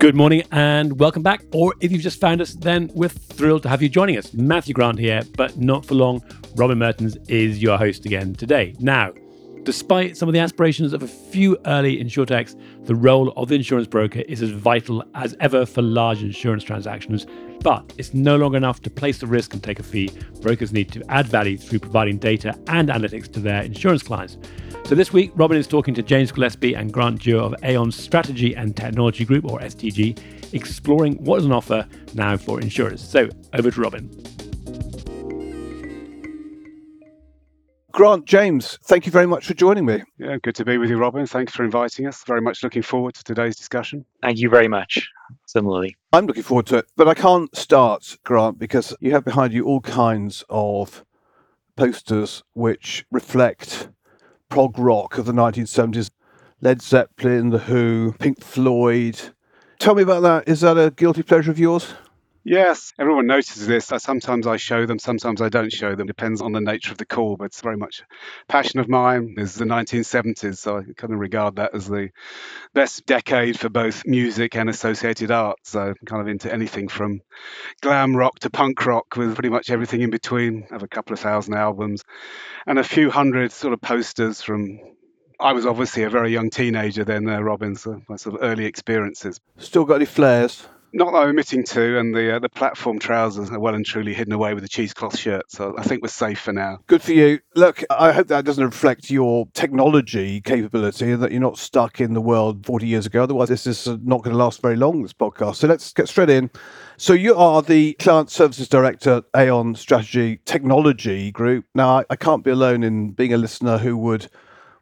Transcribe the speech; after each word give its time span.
Good 0.00 0.16
morning 0.16 0.44
and 0.50 0.98
welcome 0.98 1.22
back. 1.22 1.44
Or 1.52 1.74
if 1.80 1.92
you've 1.92 2.00
just 2.00 2.22
found 2.22 2.40
us, 2.40 2.54
then 2.54 2.90
we're 2.94 3.10
thrilled 3.10 3.64
to 3.64 3.68
have 3.68 3.82
you 3.82 3.90
joining 3.90 4.16
us. 4.16 4.32
Matthew 4.32 4.72
Grant 4.72 4.98
here, 4.98 5.20
but 5.36 5.58
not 5.58 5.84
for 5.84 5.94
long. 5.94 6.24
Robin 6.56 6.78
Merttens 6.78 7.18
is 7.28 7.62
your 7.62 7.76
host 7.76 8.06
again 8.06 8.34
today. 8.34 8.74
Now, 8.80 9.12
despite 9.64 10.16
some 10.16 10.28
of 10.28 10.32
the 10.32 10.38
aspirations 10.38 10.92
of 10.92 11.02
a 11.02 11.08
few 11.08 11.56
early 11.66 12.02
insurtechs, 12.02 12.56
the 12.86 12.94
role 12.94 13.32
of 13.36 13.48
the 13.48 13.54
insurance 13.54 13.86
broker 13.86 14.20
is 14.20 14.42
as 14.42 14.50
vital 14.50 15.04
as 15.14 15.36
ever 15.40 15.66
for 15.66 15.82
large 15.82 16.22
insurance 16.22 16.64
transactions. 16.64 17.26
But 17.62 17.92
it's 17.98 18.14
no 18.14 18.36
longer 18.36 18.56
enough 18.56 18.80
to 18.82 18.90
place 18.90 19.18
the 19.18 19.26
risk 19.26 19.52
and 19.52 19.62
take 19.62 19.78
a 19.78 19.82
fee. 19.82 20.10
Brokers 20.40 20.72
need 20.72 20.90
to 20.92 21.02
add 21.10 21.26
value 21.26 21.58
through 21.58 21.80
providing 21.80 22.18
data 22.18 22.58
and 22.68 22.88
analytics 22.88 23.30
to 23.32 23.40
their 23.40 23.62
insurance 23.62 24.02
clients. 24.02 24.38
So 24.84 24.94
this 24.94 25.12
week, 25.12 25.30
Robin 25.34 25.56
is 25.56 25.66
talking 25.66 25.94
to 25.94 26.02
James 26.02 26.32
Gillespie 26.32 26.74
and 26.74 26.92
Grant 26.92 27.20
Dewar 27.20 27.42
of 27.42 27.54
Aon's 27.62 27.96
Strategy 27.96 28.56
and 28.56 28.76
Technology 28.76 29.24
Group, 29.24 29.44
or 29.44 29.60
STG, 29.60 30.18
exploring 30.52 31.22
what 31.22 31.38
is 31.38 31.44
on 31.44 31.52
offer 31.52 31.86
now 32.14 32.36
for 32.36 32.60
insurers. 32.60 33.06
So 33.06 33.28
over 33.52 33.70
to 33.70 33.80
Robin. 33.80 34.39
Grant, 38.00 38.24
James, 38.24 38.78
thank 38.84 39.04
you 39.04 39.12
very 39.12 39.26
much 39.26 39.46
for 39.46 39.52
joining 39.52 39.84
me. 39.84 40.02
Yeah, 40.16 40.38
good 40.42 40.54
to 40.54 40.64
be 40.64 40.78
with 40.78 40.88
you, 40.88 40.96
Robin. 40.96 41.26
Thanks 41.26 41.52
for 41.52 41.64
inviting 41.66 42.06
us. 42.06 42.24
Very 42.24 42.40
much 42.40 42.62
looking 42.62 42.80
forward 42.80 43.12
to 43.16 43.22
today's 43.22 43.56
discussion. 43.56 44.06
Thank 44.22 44.38
you 44.38 44.48
very 44.48 44.68
much. 44.68 45.06
Similarly, 45.44 45.98
I'm 46.10 46.24
looking 46.24 46.42
forward 46.42 46.64
to 46.68 46.78
it, 46.78 46.86
but 46.96 47.08
I 47.08 47.12
can't 47.12 47.54
start, 47.54 48.16
Grant, 48.24 48.58
because 48.58 48.96
you 49.00 49.10
have 49.10 49.22
behind 49.22 49.52
you 49.52 49.66
all 49.66 49.82
kinds 49.82 50.44
of 50.48 51.04
posters 51.76 52.42
which 52.54 53.04
reflect 53.10 53.90
prog 54.48 54.78
rock 54.78 55.18
of 55.18 55.26
the 55.26 55.32
1970s 55.32 56.10
Led 56.62 56.80
Zeppelin, 56.80 57.50
The 57.50 57.58
Who, 57.58 58.14
Pink 58.18 58.42
Floyd. 58.42 59.20
Tell 59.78 59.94
me 59.94 60.04
about 60.04 60.22
that. 60.22 60.48
Is 60.48 60.62
that 60.62 60.78
a 60.78 60.90
guilty 60.90 61.22
pleasure 61.22 61.50
of 61.50 61.58
yours? 61.58 61.92
Yes, 62.42 62.94
everyone 62.98 63.26
notices 63.26 63.66
this. 63.66 63.92
Sometimes 63.98 64.46
I 64.46 64.56
show 64.56 64.86
them, 64.86 64.98
sometimes 64.98 65.42
I 65.42 65.50
don't 65.50 65.70
show 65.70 65.94
them. 65.94 66.06
Depends 66.06 66.40
on 66.40 66.52
the 66.52 66.60
nature 66.60 66.90
of 66.90 66.96
the 66.96 67.04
call, 67.04 67.36
but 67.36 67.44
it's 67.44 67.60
very 67.60 67.76
much 67.76 68.02
passion 68.48 68.80
of 68.80 68.88
mine. 68.88 69.34
Is 69.36 69.56
the 69.56 69.66
1970s, 69.66 70.56
so 70.56 70.78
I 70.78 70.82
kind 70.96 71.12
of 71.12 71.20
regard 71.20 71.56
that 71.56 71.74
as 71.74 71.86
the 71.86 72.08
best 72.72 73.04
decade 73.04 73.60
for 73.60 73.68
both 73.68 74.06
music 74.06 74.56
and 74.56 74.70
associated 74.70 75.30
art. 75.30 75.58
So 75.64 75.80
I'm 75.80 76.06
kind 76.06 76.22
of 76.22 76.28
into 76.28 76.50
anything 76.50 76.88
from 76.88 77.20
glam 77.82 78.16
rock 78.16 78.38
to 78.40 78.50
punk 78.50 78.86
rock, 78.86 79.16
with 79.16 79.34
pretty 79.34 79.50
much 79.50 79.68
everything 79.68 80.00
in 80.00 80.10
between. 80.10 80.66
I 80.70 80.74
have 80.74 80.82
a 80.82 80.88
couple 80.88 81.12
of 81.12 81.20
thousand 81.20 81.54
albums 81.54 82.04
and 82.66 82.78
a 82.78 82.84
few 82.84 83.10
hundred 83.10 83.52
sort 83.52 83.74
of 83.74 83.82
posters 83.82 84.40
from 84.40 84.80
I 85.38 85.52
was 85.52 85.66
obviously 85.66 86.04
a 86.04 86.10
very 86.10 86.32
young 86.32 86.48
teenager 86.48 87.04
then, 87.04 87.28
uh, 87.28 87.40
Robin, 87.40 87.76
so 87.76 88.00
my 88.08 88.16
sort 88.16 88.36
of 88.36 88.42
early 88.42 88.64
experiences. 88.64 89.40
Still 89.58 89.84
got 89.84 89.96
any 89.96 90.04
flares? 90.06 90.66
Not 90.92 91.12
that 91.12 91.18
I'm 91.18 91.28
omitting 91.28 91.64
to, 91.64 91.98
and 91.98 92.14
the 92.14 92.36
uh, 92.36 92.38
the 92.38 92.48
platform 92.48 92.98
trousers 92.98 93.50
are 93.50 93.60
well 93.60 93.74
and 93.74 93.86
truly 93.86 94.12
hidden 94.12 94.32
away 94.32 94.54
with 94.54 94.62
the 94.62 94.68
cheesecloth 94.68 95.16
shirt, 95.16 95.50
so 95.50 95.74
I 95.78 95.82
think 95.82 96.02
we're 96.02 96.08
safe 96.08 96.40
for 96.40 96.52
now. 96.52 96.80
Good 96.86 97.02
for 97.02 97.12
you. 97.12 97.38
Look, 97.54 97.84
I 97.90 98.12
hope 98.12 98.28
that 98.28 98.44
doesn't 98.44 98.64
reflect 98.64 99.10
your 99.10 99.46
technology 99.54 100.40
capability 100.40 101.12
and 101.12 101.22
that 101.22 101.30
you're 101.30 101.40
not 101.40 101.58
stuck 101.58 102.00
in 102.00 102.14
the 102.14 102.20
world 102.20 102.66
40 102.66 102.86
years 102.86 103.06
ago. 103.06 103.22
Otherwise, 103.22 103.48
this 103.48 103.66
is 103.66 103.86
not 103.86 104.22
going 104.22 104.32
to 104.32 104.36
last 104.36 104.62
very 104.62 104.76
long, 104.76 105.02
this 105.02 105.12
podcast. 105.12 105.56
So 105.56 105.68
let's 105.68 105.92
get 105.92 106.08
straight 106.08 106.30
in. 106.30 106.50
So 106.96 107.12
you 107.12 107.34
are 107.36 107.62
the 107.62 107.94
Client 107.94 108.30
Services 108.30 108.68
Director, 108.68 109.22
Aon 109.36 109.74
Strategy 109.74 110.40
Technology 110.44 111.30
Group. 111.30 111.64
Now, 111.74 112.04
I 112.10 112.16
can't 112.16 112.44
be 112.44 112.50
alone 112.50 112.82
in 112.82 113.12
being 113.12 113.32
a 113.32 113.38
listener 113.38 113.78
who 113.78 113.96
would 113.96 114.28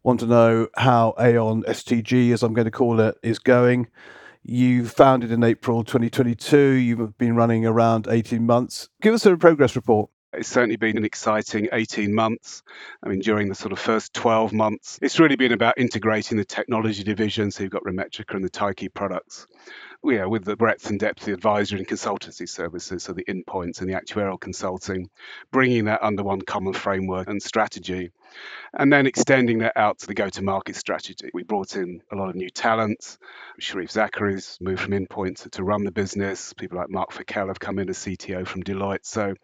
want 0.03 0.20
to 0.20 0.27
know 0.27 0.69
how 0.77 1.14
Aon 1.20 1.64
STG, 1.64 2.33
as 2.33 2.42
I'm 2.42 2.55
going 2.55 2.64
to 2.64 2.70
call 2.70 2.98
it, 3.01 3.17
is 3.23 3.39
going. 3.39 3.89
You 4.42 4.86
founded 4.86 5.33
in 5.33 5.45
April 5.45 5.85
2022. 5.85 6.58
You've 6.58 7.18
been 7.18 7.36
running 7.36 7.67
around 7.67 8.07
18 8.08 8.45
months. 8.46 8.89
Give 9.02 9.14
us 9.14 9.27
a 9.27 9.36
progress 9.36 9.77
report. 9.77 10.11
It's 10.33 10.48
certainly 10.48 10.77
been 10.77 10.98
an 10.98 11.05
exciting 11.05 11.68
18 11.73 12.14
months. 12.14 12.63
I 13.02 13.08
mean, 13.08 13.20
during 13.20 13.48
the 13.48 13.55
sort 13.55 13.73
of 13.73 13.79
first 13.79 14.13
12 14.14 14.52
months, 14.52 14.98
it's 15.01 15.18
really 15.18 15.36
been 15.36 15.52
about 15.52 15.79
integrating 15.79 16.36
the 16.36 16.45
technology 16.45 17.02
division. 17.02 17.51
So 17.51 17.63
you've 17.63 17.73
got 17.73 17.85
Remetrica 17.85 18.35
and 18.35 18.45
the 18.45 18.51
Tyche 18.51 18.92
products 18.92 19.46
yeah, 20.05 20.27
with 20.27 20.45
the 20.45 20.57
breadth 20.57 20.89
and 20.90 21.01
depth 21.01 21.20
of 21.20 21.27
the 21.27 21.33
advisory 21.33 21.80
and 21.80 21.89
consultancy 21.89 22.48
services, 22.48 23.02
so 23.02 23.13
the 23.13 23.24
Inpoints 23.24 23.80
and 23.80 23.90
the 23.90 23.95
actuarial 23.95 24.40
consulting, 24.40 25.11
bringing 25.51 25.86
that 25.86 26.02
under 26.02 26.23
one 26.23 26.40
common 26.40 26.73
framework 26.73 27.29
and 27.29 27.42
strategy, 27.42 28.11
and 28.74 28.92
then 28.92 29.06
extending 29.06 29.58
that 29.58 29.77
out 29.77 29.98
to 29.98 30.06
the 30.06 30.14
go-to-market 30.14 30.77
strategy. 30.77 31.30
We 31.33 31.42
brought 31.42 31.77
in 31.77 32.02
a 32.12 32.16
lot 32.16 32.28
of 32.28 32.34
new 32.34 32.50
talent. 32.50 33.18
Sharif 33.58 33.90
Zakari's 33.90 34.58
moved 34.61 34.80
from 34.80 34.92
Inpoint 34.92 35.39
to, 35.39 35.50
to 35.50 35.64
run 35.64 35.84
the 35.84 35.90
business. 35.90 36.52
People 36.52 36.78
like 36.78 36.90
Mark 36.90 37.12
Fickel 37.12 37.48
have 37.48 37.61
come 37.61 37.78
in 37.78 37.89
as 37.89 37.98
CTO 37.98 38.46
from 38.46 38.62
Deloitte. 38.62 39.05
So, 39.05 39.34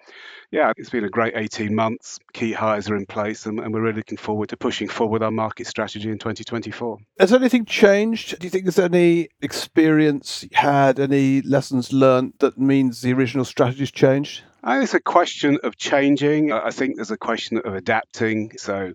yeah, 0.51 0.73
it's 0.77 0.91
been 0.91 1.05
a 1.05 1.09
great 1.09 1.35
18 1.37 1.75
months. 1.75 2.19
Key 2.33 2.53
hires 2.53 2.89
are 2.91 2.97
in 2.97 3.07
place, 3.07 3.47
and, 3.47 3.59
and 3.61 3.73
we're 3.73 3.83
really 3.83 3.97
looking 3.97 4.19
forward 4.19 4.51
to 4.51 4.57
pushing 4.57 4.89
forward 4.89 5.23
our 5.23 5.31
market 5.31 5.67
strategy 5.67 6.11
in 6.11 6.19
2024. 6.19 6.99
Has 7.19 7.33
anything 7.33 7.65
changed? 7.65 8.39
Do 8.39 8.47
you 8.47 8.51
think 8.51 8.65
there's 8.65 8.79
any 8.79 9.29
experience 9.41 10.43
you 10.43 10.51
had, 10.53 11.01
any 11.01 11.43
lessons 11.43 11.93
learned 11.93 12.35
that 12.39 12.59
means 12.59 13.01
the 13.01 13.13
original 13.13 13.45
strategy's 13.45 13.91
changed? 13.91 14.43
It's 14.67 14.95
a 14.95 15.01
question 15.01 15.59
of 15.63 15.77
changing. 15.77 16.51
I 16.51 16.71
think 16.71 16.97
there's 16.97 17.11
a 17.11 17.19
question 17.19 17.59
of 17.59 17.75
adapting. 17.75 18.53
So, 18.57 18.95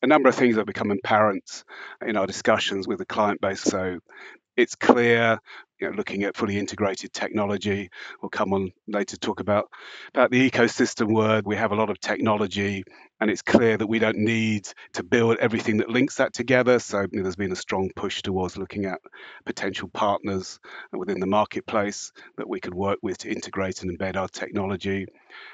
a 0.00 0.06
number 0.06 0.28
of 0.28 0.36
things 0.36 0.56
have 0.56 0.66
become 0.66 0.92
apparent 0.92 1.64
in 2.06 2.16
our 2.16 2.26
discussions 2.26 2.86
with 2.86 2.98
the 2.98 3.06
client 3.06 3.40
base. 3.40 3.60
So, 3.60 3.98
it's 4.56 4.76
clear 4.76 5.40
you 5.80 5.88
know, 5.88 5.96
looking 5.96 6.22
at 6.22 6.36
fully 6.36 6.56
integrated 6.56 7.12
technology. 7.12 7.90
We'll 8.22 8.30
come 8.30 8.52
on 8.52 8.70
later 8.86 9.16
to 9.16 9.18
talk 9.18 9.40
about 9.40 9.68
about 10.14 10.30
the 10.30 10.48
ecosystem 10.48 11.12
word. 11.12 11.46
We 11.46 11.56
have 11.56 11.72
a 11.72 11.76
lot 11.76 11.90
of 11.90 11.98
technology, 11.98 12.84
and 13.20 13.30
it's 13.30 13.42
clear 13.42 13.76
that 13.76 13.86
we 13.86 13.98
don't 13.98 14.18
need 14.18 14.68
to 14.94 15.02
build 15.02 15.38
everything 15.38 15.78
that 15.78 15.88
links 15.88 16.16
that 16.16 16.32
together. 16.32 16.78
So 16.78 17.00
you 17.00 17.08
know, 17.18 17.22
there's 17.22 17.36
been 17.36 17.52
a 17.52 17.56
strong 17.56 17.90
push 17.94 18.22
towards 18.22 18.56
looking 18.56 18.84
at 18.84 19.00
potential 19.44 19.88
partners 19.88 20.60
within 20.92 21.20
the 21.20 21.26
marketplace 21.26 22.12
that 22.36 22.48
we 22.48 22.60
could 22.60 22.74
work 22.74 22.98
with 23.02 23.18
to 23.18 23.30
integrate 23.30 23.82
and 23.82 23.96
embed 23.96 24.16
our 24.16 24.28
technology. 24.28 25.06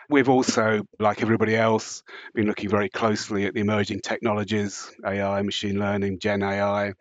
We've 0.08 0.28
also, 0.28 0.82
like 0.98 1.22
everybody 1.22 1.56
else, 1.56 2.02
been 2.34 2.46
looking 2.46 2.68
very 2.68 2.88
closely 2.88 3.46
at 3.46 3.54
the 3.54 3.60
emerging 3.60 4.00
technologies, 4.00 4.90
AI, 5.04 5.42
machine 5.42 5.78
learning, 5.78 6.18
Gen 6.18 6.42
AI 6.42 6.94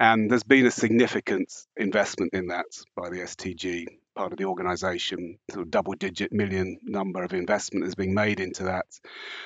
and 0.00 0.30
there's 0.30 0.42
been 0.42 0.66
a 0.66 0.70
significant 0.70 1.52
investment 1.76 2.32
in 2.32 2.46
that 2.46 2.64
by 2.96 3.10
the 3.10 3.18
STG 3.18 3.86
part 4.20 4.32
of 4.32 4.38
the 4.38 4.44
organization, 4.44 5.38
sort 5.50 5.62
of 5.62 5.70
double 5.70 5.94
digit 5.94 6.30
million 6.30 6.78
number 6.82 7.24
of 7.24 7.32
investment 7.32 7.86
is 7.86 7.94
being 7.94 8.12
made 8.12 8.38
into 8.38 8.64
that 8.64 8.84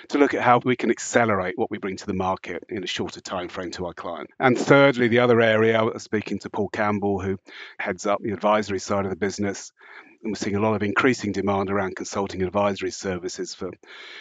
to 0.09 0.19
look 0.19 0.35
at 0.35 0.43
how 0.43 0.61
we 0.65 0.75
can 0.75 0.91
accelerate 0.91 1.57
what 1.57 1.71
we 1.71 1.79
bring 1.79 1.97
to 1.97 2.07
the 2.07 2.13
market 2.13 2.65
in 2.69 2.83
a 2.83 2.87
shorter 2.89 3.21
time 3.21 3.47
frame 3.47 3.71
to 3.71 3.87
our 3.87 3.95
client. 3.95 4.29
And 4.41 4.59
thirdly, 4.59 5.07
the 5.07 5.21
other 5.21 5.41
area, 5.41 5.79
I 5.79 5.83
was 5.83 6.03
speaking 6.03 6.41
to 6.41 6.51
Paul 6.51 6.71
Campbell, 6.71 7.21
who 7.21 7.39
heads 7.79 8.05
up 8.05 8.21
the 8.21 8.33
advisory 8.33 8.81
side 8.81 9.05
of 9.05 9.11
the 9.11 9.17
business, 9.17 9.71
and 10.25 10.33
we're 10.33 10.37
seeing 10.37 10.57
a 10.57 10.61
lot 10.61 10.75
of 10.75 10.83
increasing 10.83 11.33
demand 11.33 11.71
around 11.71 11.97
consulting 11.97 12.43
advisory 12.43 12.91
services 12.91 13.55
for 13.55 13.71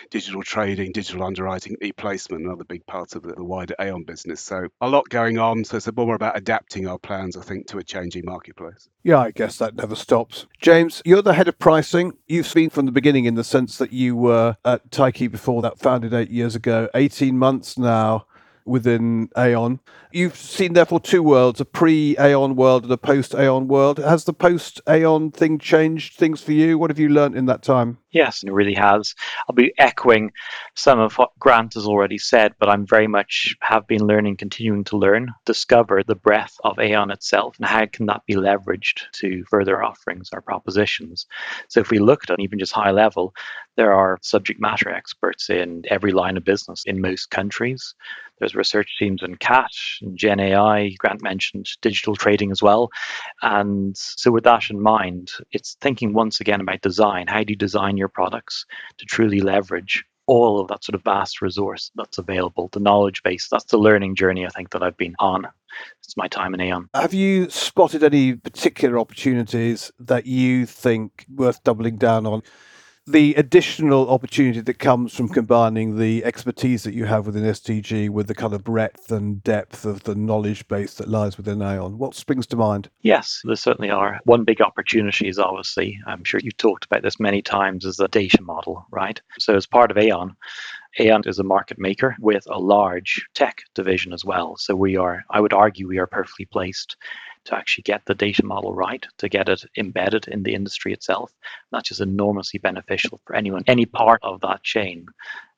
digital 0.09 0.43
trading, 0.43 0.91
digital 0.91 1.23
underwriting, 1.23 1.77
e-placement, 1.81 2.43
and 2.43 2.51
other 2.51 2.65
big 2.65 2.85
parts 2.85 3.15
of 3.15 3.23
the, 3.23 3.33
the 3.33 3.43
wider 3.43 3.73
Aon 3.79 4.03
business. 4.03 4.41
So 4.41 4.67
a 4.81 4.89
lot 4.89 5.07
going 5.09 5.39
on. 5.39 5.63
So 5.63 5.77
it's 5.77 5.89
more 5.95 6.15
about 6.15 6.37
adapting 6.37 6.87
our 6.87 6.99
plans, 6.99 7.37
I 7.37 7.41
think, 7.41 7.67
to 7.67 7.77
a 7.77 7.83
changing 7.83 8.25
marketplace. 8.25 8.89
Yeah, 9.03 9.19
I 9.19 9.31
guess 9.31 9.57
that 9.57 9.75
never 9.75 9.95
stops. 9.95 10.45
James, 10.61 11.01
you're 11.05 11.21
the 11.21 11.33
head 11.33 11.47
of 11.47 11.57
pricing. 11.57 12.17
You've 12.27 12.53
been 12.53 12.69
from 12.69 12.85
the 12.85 12.91
beginning 12.91 13.25
in 13.25 13.35
the 13.35 13.43
sense 13.43 13.77
that 13.77 13.93
you 13.93 14.15
were 14.15 14.57
at 14.65 14.91
Tyche 14.91 15.31
before 15.31 15.61
that, 15.61 15.79
founded 15.79 16.13
eight 16.13 16.29
years 16.29 16.55
ago, 16.55 16.89
18 16.93 17.37
months 17.37 17.77
now 17.77 18.25
within 18.65 19.29
Aon. 19.37 19.79
You've 20.11 20.35
seen, 20.35 20.73
therefore, 20.73 20.99
two 20.99 21.23
worlds 21.23 21.59
a 21.59 21.65
pre 21.65 22.15
Aon 22.19 22.55
world 22.55 22.83
and 22.83 22.91
a 22.91 22.97
post 22.97 23.33
Aon 23.33 23.67
world. 23.67 23.97
Has 23.97 24.25
the 24.25 24.33
post 24.33 24.81
Aon 24.87 25.31
thing 25.31 25.57
changed 25.57 26.15
things 26.15 26.41
for 26.41 26.51
you? 26.51 26.77
What 26.77 26.89
have 26.89 26.99
you 26.99 27.09
learnt 27.09 27.35
in 27.35 27.45
that 27.47 27.63
time? 27.63 27.97
Yes, 28.11 28.43
it 28.43 28.51
really 28.51 28.75
has. 28.75 29.15
I'll 29.49 29.55
be 29.55 29.73
echoing 29.79 30.31
some 30.75 30.99
of 30.99 31.17
what 31.17 31.31
Grant 31.39 31.73
has 31.73 31.87
already 31.87 32.19
said, 32.19 32.53
but 32.59 32.69
I'm 32.69 32.85
very 32.85 33.07
much 33.07 33.55
have 33.61 33.87
been 33.87 34.05
learning, 34.05 34.37
continuing 34.37 34.83
to 34.85 34.97
learn, 34.97 35.29
discover 35.45 36.03
the 36.03 36.15
breadth 36.15 36.55
of 36.63 36.77
Aon 36.77 37.09
itself 37.09 37.55
and 37.57 37.65
how 37.65 37.87
can 37.87 38.05
that 38.05 38.21
be 38.27 38.35
leveraged 38.35 39.01
to 39.13 39.43
further 39.49 39.83
offerings 39.83 40.29
or 40.31 40.41
propositions. 40.41 41.25
So 41.69 41.79
if 41.79 41.89
we 41.89 41.97
look 41.97 42.29
at 42.29 42.39
even 42.39 42.59
just 42.59 42.71
high 42.71 42.91
level, 42.91 43.33
there 43.77 43.93
are 43.93 44.19
subject 44.21 44.61
matter 44.61 44.89
experts 44.89 45.49
in 45.49 45.83
every 45.87 46.11
line 46.11 46.37
of 46.37 46.43
business 46.43 46.83
in 46.85 47.01
most 47.01 47.31
countries. 47.31 47.95
There's 48.43 48.55
research 48.55 48.97
teams 48.99 49.23
in 49.23 49.35
CAT, 49.37 49.71
and 50.01 50.17
Gen 50.17 50.41
AI. 50.41 50.89
Grant 50.99 51.21
mentioned 51.21 51.69
digital 51.81 52.13
trading 52.13 52.51
as 52.51 52.61
well. 52.61 52.89
And 53.41 53.95
so, 53.95 54.31
with 54.31 54.43
that 54.43 54.69
in 54.69 54.81
mind, 54.81 55.31
it's 55.53 55.77
thinking 55.79 56.13
once 56.13 56.41
again 56.41 56.59
about 56.59 56.81
design. 56.81 57.27
How 57.27 57.45
do 57.45 57.53
you 57.53 57.55
design 57.55 57.95
your 57.95 58.09
products 58.09 58.65
to 58.97 59.05
truly 59.05 59.39
leverage 59.39 60.03
all 60.27 60.59
of 60.59 60.67
that 60.67 60.83
sort 60.83 60.95
of 60.95 61.03
vast 61.05 61.41
resource 61.41 61.89
that's 61.95 62.17
available, 62.17 62.67
the 62.73 62.81
knowledge 62.81 63.23
base. 63.23 63.47
That's 63.49 63.65
the 63.65 63.77
learning 63.77 64.15
journey 64.15 64.45
I 64.45 64.49
think 64.49 64.71
that 64.71 64.83
I've 64.83 64.97
been 64.97 65.15
on. 65.19 65.47
It's 66.03 66.17
my 66.17 66.27
time 66.27 66.53
in 66.53 66.59
Aon. 66.59 66.89
Have 66.93 67.13
you 67.13 67.49
spotted 67.49 68.03
any 68.03 68.35
particular 68.35 68.99
opportunities 68.99 69.89
that 69.99 70.25
you 70.25 70.65
think 70.65 71.25
worth 71.33 71.63
doubling 71.63 71.95
down 71.95 72.25
on? 72.25 72.43
The 73.05 73.33
additional 73.35 74.09
opportunity 74.09 74.61
that 74.61 74.79
comes 74.79 75.13
from 75.13 75.27
combining 75.27 75.97
the 75.97 76.23
expertise 76.23 76.83
that 76.83 76.93
you 76.93 77.03
have 77.03 77.25
within 77.25 77.43
STG 77.43 78.09
with 78.09 78.27
the 78.27 78.35
kind 78.35 78.53
of 78.53 78.63
breadth 78.63 79.11
and 79.11 79.43
depth 79.43 79.83
of 79.83 80.03
the 80.03 80.15
knowledge 80.15 80.65
base 80.69 80.93
that 80.93 81.09
lies 81.09 81.35
within 81.35 81.61
Aon. 81.61 81.97
What 81.97 82.15
springs 82.15 82.47
to 82.47 82.55
mind? 82.55 82.89
Yes, 83.01 83.41
there 83.43 83.57
certainly 83.57 83.89
are. 83.89 84.21
One 84.23 84.45
big 84.45 84.61
opportunity 84.61 85.27
is 85.27 85.37
obviously, 85.37 85.99
I'm 86.07 86.23
sure 86.23 86.39
you've 86.41 86.55
talked 86.55 86.85
about 86.85 87.03
this 87.03 87.19
many 87.19 87.41
times, 87.41 87.83
is 87.83 87.97
the 87.97 88.07
data 88.07 88.41
model, 88.41 88.85
right? 88.89 89.19
So 89.37 89.55
as 89.55 89.65
part 89.65 89.91
of 89.91 89.97
Aon, 89.97 90.35
Aon 90.99 91.23
is 91.25 91.39
a 91.39 91.43
market 91.43 91.79
maker 91.79 92.15
with 92.19 92.45
a 92.49 92.59
large 92.59 93.25
tech 93.33 93.63
division 93.73 94.13
as 94.13 94.23
well. 94.23 94.55
So 94.55 94.75
we 94.75 94.95
are, 94.95 95.25
I 95.29 95.41
would 95.41 95.53
argue, 95.53 95.89
we 95.89 95.97
are 95.97 96.07
perfectly 96.07 96.45
placed 96.45 96.95
to 97.45 97.55
actually 97.55 97.83
get 97.83 98.05
the 98.05 98.15
data 98.15 98.45
model 98.45 98.73
right, 98.73 99.05
to 99.17 99.29
get 99.29 99.49
it 99.49 99.63
embedded 99.77 100.27
in 100.27 100.43
the 100.43 100.53
industry 100.53 100.93
itself. 100.93 101.31
That's 101.71 101.89
just 101.89 102.01
enormously 102.01 102.59
beneficial 102.59 103.21
for 103.25 103.35
anyone, 103.35 103.63
any 103.67 103.85
part 103.85 104.19
of 104.23 104.41
that 104.41 104.63
chain. 104.63 105.07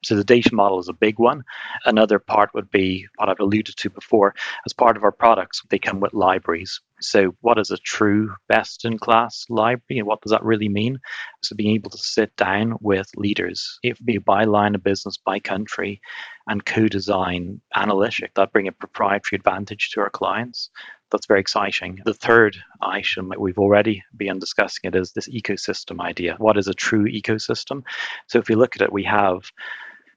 So 0.04 0.16
the 0.16 0.24
data 0.24 0.54
model 0.54 0.80
is 0.80 0.88
a 0.88 0.94
big 0.94 1.18
one. 1.18 1.44
Another 1.86 2.20
part 2.20 2.54
would 2.54 2.70
be 2.70 3.08
what 3.16 3.28
I've 3.28 3.40
alluded 3.40 3.76
to 3.78 3.90
before. 3.90 4.36
As 4.66 4.74
part 4.74 4.98
of 4.98 5.04
our 5.04 5.12
products, 5.12 5.64
they 5.70 5.80
come 5.80 6.00
with 6.00 6.14
libraries. 6.14 6.80
So 7.02 7.36
what 7.42 7.58
is 7.58 7.72
a 7.72 7.78
true 7.78 8.36
best 8.48 8.86
in 8.86 9.00
class 9.00 9.46
library 9.50 10.00
and 10.00 10.08
what 10.08 10.22
does 10.22 10.32
that 10.32 10.44
really 10.44 10.70
mean? 10.70 11.00
So 11.42 11.56
being 11.56 11.74
able 11.74 11.90
to 11.90 11.98
sit 11.98 12.36
down 12.36 12.76
with 12.82 13.10
leaders, 13.16 13.80
if 13.82 13.98
be 14.06 14.20
by 14.20 14.44
line 14.44 14.76
of 14.76 14.84
business, 14.84 15.18
by 15.18 15.40
country, 15.40 16.00
and 16.48 16.64
co-design 16.64 17.60
analytic 17.76 18.32
that 18.36 18.54
bring 18.54 18.68
a 18.68 18.72
proprietary 18.72 19.38
advantage 19.40 19.90
to 19.92 20.02
our 20.02 20.12
clients 20.12 20.70
that's 21.15 21.27
very 21.27 21.39
exciting. 21.39 22.01
The 22.03 22.13
third 22.13 22.57
item 22.81 23.29
that 23.29 23.39
we've 23.39 23.57
already 23.57 24.03
been 24.17 24.38
discussing 24.38 24.81
it 24.83 24.95
is 24.95 25.13
this 25.13 25.29
ecosystem 25.29 26.01
idea. 26.01 26.35
What 26.39 26.57
is 26.57 26.67
a 26.67 26.73
true 26.73 27.06
ecosystem? 27.06 27.83
So 28.27 28.38
if 28.38 28.50
you 28.50 28.57
look 28.57 28.75
at 28.75 28.81
it, 28.81 28.91
we 28.91 29.06
have 29.06 29.50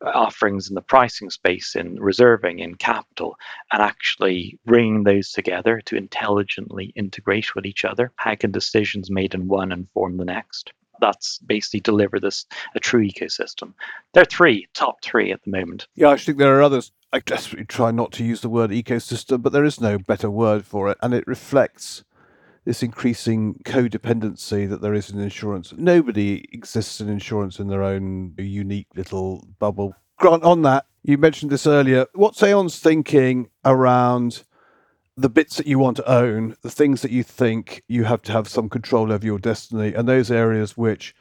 offerings 0.02 0.68
in 0.68 0.74
the 0.74 0.82
pricing 0.82 1.30
space, 1.30 1.76
in 1.76 2.00
reserving, 2.00 2.58
in 2.58 2.74
capital, 2.74 3.36
and 3.72 3.80
actually 3.80 4.58
bringing 4.66 5.04
those 5.04 5.30
together 5.30 5.80
to 5.86 5.96
intelligently 5.96 6.92
integrate 6.96 7.54
with 7.54 7.64
each 7.64 7.84
other. 7.84 8.10
How 8.16 8.34
can 8.34 8.50
decisions 8.50 9.08
made 9.08 9.34
in 9.34 9.46
one 9.46 9.70
inform 9.70 10.16
the 10.16 10.24
next? 10.24 10.72
That's 11.00 11.38
basically 11.38 11.80
deliver 11.80 12.18
this 12.18 12.44
a 12.74 12.80
true 12.80 13.06
ecosystem. 13.08 13.74
There 14.14 14.22
are 14.22 14.26
three, 14.26 14.66
top 14.74 15.00
three 15.04 15.30
at 15.30 15.44
the 15.44 15.52
moment. 15.52 15.86
Yeah, 15.94 16.08
I 16.08 16.16
think 16.16 16.38
there 16.38 16.58
are 16.58 16.62
others. 16.62 16.90
I 17.12 17.20
desperately 17.20 17.64
try 17.64 17.90
not 17.90 18.12
to 18.12 18.24
use 18.24 18.42
the 18.42 18.50
word 18.50 18.70
ecosystem, 18.70 19.42
but 19.42 19.52
there 19.52 19.64
is 19.64 19.80
no 19.80 19.98
better 19.98 20.30
word 20.30 20.66
for 20.66 20.90
it, 20.90 20.98
and 21.00 21.14
it 21.14 21.26
reflects 21.26 22.04
this 22.66 22.82
increasing 22.82 23.60
codependency 23.64 24.68
that 24.68 24.82
there 24.82 24.92
is 24.92 25.08
in 25.08 25.18
insurance. 25.18 25.72
Nobody 25.76 26.44
exists 26.52 27.00
in 27.00 27.08
insurance 27.08 27.58
in 27.58 27.68
their 27.68 27.82
own 27.82 28.34
unique 28.36 28.88
little 28.94 29.48
bubble. 29.58 29.94
Grant, 30.18 30.42
on 30.42 30.60
that, 30.62 30.84
you 31.02 31.16
mentioned 31.16 31.50
this 31.50 31.66
earlier. 31.66 32.06
What's 32.12 32.42
Aon's 32.42 32.78
thinking 32.78 33.48
around 33.64 34.42
the 35.16 35.30
bits 35.30 35.56
that 35.56 35.66
you 35.66 35.78
want 35.78 35.96
to 35.96 36.10
own, 36.10 36.56
the 36.62 36.70
things 36.70 37.00
that 37.00 37.10
you 37.10 37.22
think 37.22 37.82
you 37.88 38.04
have 38.04 38.20
to 38.22 38.32
have 38.32 38.48
some 38.48 38.68
control 38.68 39.10
over 39.10 39.24
your 39.24 39.38
destiny, 39.38 39.94
and 39.94 40.06
those 40.06 40.30
areas 40.30 40.76
which 40.76 41.14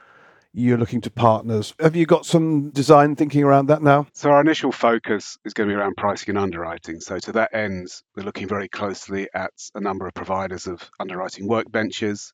you're 0.54 0.78
looking 0.78 1.02
to 1.02 1.12
partners. 1.12 1.74
Have 1.80 1.96
you 1.96 2.06
got 2.06 2.26
some 2.26 2.72
design 2.72 3.16
thinking 3.16 3.44
around 3.44 3.68
that 3.68 3.82
now? 3.82 4.08
So 4.14 4.32
our 4.32 4.42
initial 4.42 4.72
focus 4.72 5.38
is 5.46 5.54
going 5.54 5.70
to 5.70 5.76
be 5.76 5.80
around 5.80 5.98
pricing 5.98 6.30
and 6.30 6.38
underwriting. 6.38 7.00
So 7.00 7.20
to 7.20 7.32
that 7.34 7.54
end, 7.54 7.90
we're 8.16 8.24
looking 8.24 8.48
very 8.48 8.68
closely 8.68 9.28
at 9.34 9.52
a 9.76 9.80
number 9.80 10.08
of 10.08 10.14
providers 10.14 10.68
of 10.68 10.90
underwriting 11.00 11.48
workbenches, 11.48 12.34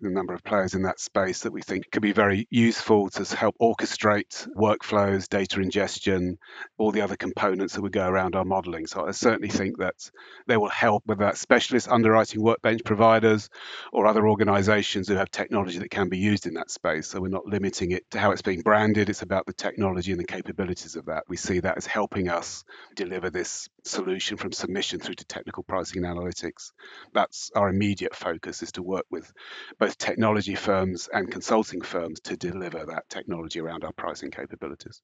the 0.00 0.10
number 0.10 0.34
of 0.34 0.44
players 0.44 0.74
in 0.74 0.82
that 0.82 1.00
space 1.00 1.40
that 1.40 1.52
we 1.52 1.62
think 1.62 1.90
could 1.90 2.02
be 2.02 2.12
very 2.12 2.46
useful 2.50 3.08
to 3.10 3.36
help 3.36 3.56
orchestrate 3.60 4.48
workflows, 4.56 5.28
data 5.28 5.60
ingestion, 5.60 6.38
all 6.78 6.90
the 6.90 7.00
other 7.00 7.16
components 7.16 7.74
that 7.74 7.82
would 7.82 7.92
go 7.92 8.06
around 8.06 8.34
our 8.36 8.44
modeling. 8.44 8.86
So 8.86 9.06
I 9.06 9.12
certainly 9.12 9.48
think 9.48 9.78
that 9.78 10.10
they 10.46 10.56
will 10.56 10.68
help 10.68 11.04
with 11.06 11.18
that 11.18 11.38
specialist 11.38 11.88
underwriting 11.88 12.42
workbench 12.42 12.82
providers 12.84 13.48
or 13.92 14.06
other 14.06 14.28
organizations 14.28 15.08
who 15.08 15.14
have 15.14 15.30
technology 15.30 15.78
that 15.78 15.90
can 15.90 16.08
be 16.08 16.18
used 16.18 16.46
in 16.46 16.54
that 16.54 16.70
space. 16.70 17.08
So 17.08 17.20
we're 17.20 17.28
not 17.28 17.46
limiting 17.52 17.92
it 17.92 18.10
to 18.10 18.18
how 18.18 18.32
it's 18.32 18.42
being 18.42 18.62
branded. 18.62 19.08
It's 19.08 19.22
about 19.22 19.46
the 19.46 19.52
technology 19.52 20.10
and 20.10 20.20
the 20.20 20.24
capabilities 20.24 20.96
of 20.96 21.06
that. 21.06 21.24
We 21.28 21.36
see 21.36 21.60
that 21.60 21.76
as 21.76 21.86
helping 21.86 22.28
us 22.28 22.64
deliver 22.96 23.30
this 23.30 23.68
solution 23.84 24.36
from 24.36 24.52
submission 24.52 24.98
through 24.98 25.16
to 25.16 25.24
technical 25.24 25.62
pricing 25.62 26.04
and 26.04 26.16
analytics. 26.16 26.72
That's 27.12 27.50
our 27.54 27.68
immediate 27.68 28.16
focus 28.16 28.62
is 28.62 28.72
to 28.72 28.82
work 28.82 29.04
with 29.10 29.32
both 29.78 29.98
technology 29.98 30.56
firms 30.56 31.08
and 31.12 31.30
consulting 31.30 31.82
firms 31.82 32.20
to 32.20 32.36
deliver 32.36 32.84
that 32.86 33.08
technology 33.08 33.60
around 33.60 33.84
our 33.84 33.92
pricing 33.92 34.30
capabilities. 34.30 35.02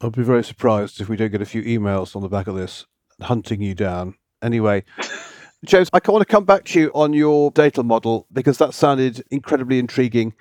I'll 0.00 0.10
be 0.10 0.22
very 0.22 0.44
surprised 0.44 1.00
if 1.00 1.08
we 1.08 1.16
don't 1.16 1.30
get 1.30 1.42
a 1.42 1.46
few 1.46 1.62
emails 1.62 2.16
on 2.16 2.22
the 2.22 2.28
back 2.28 2.48
of 2.48 2.56
this 2.56 2.86
hunting 3.20 3.62
you 3.62 3.74
down. 3.74 4.14
Anyway, 4.42 4.84
James, 5.64 5.88
I 5.92 6.00
want 6.06 6.20
to 6.20 6.30
come 6.30 6.44
back 6.44 6.64
to 6.66 6.80
you 6.80 6.90
on 6.94 7.12
your 7.12 7.50
data 7.50 7.82
model 7.82 8.26
because 8.32 8.58
that 8.58 8.74
sounded 8.74 9.24
incredibly 9.30 9.78
intriguing. 9.78 10.34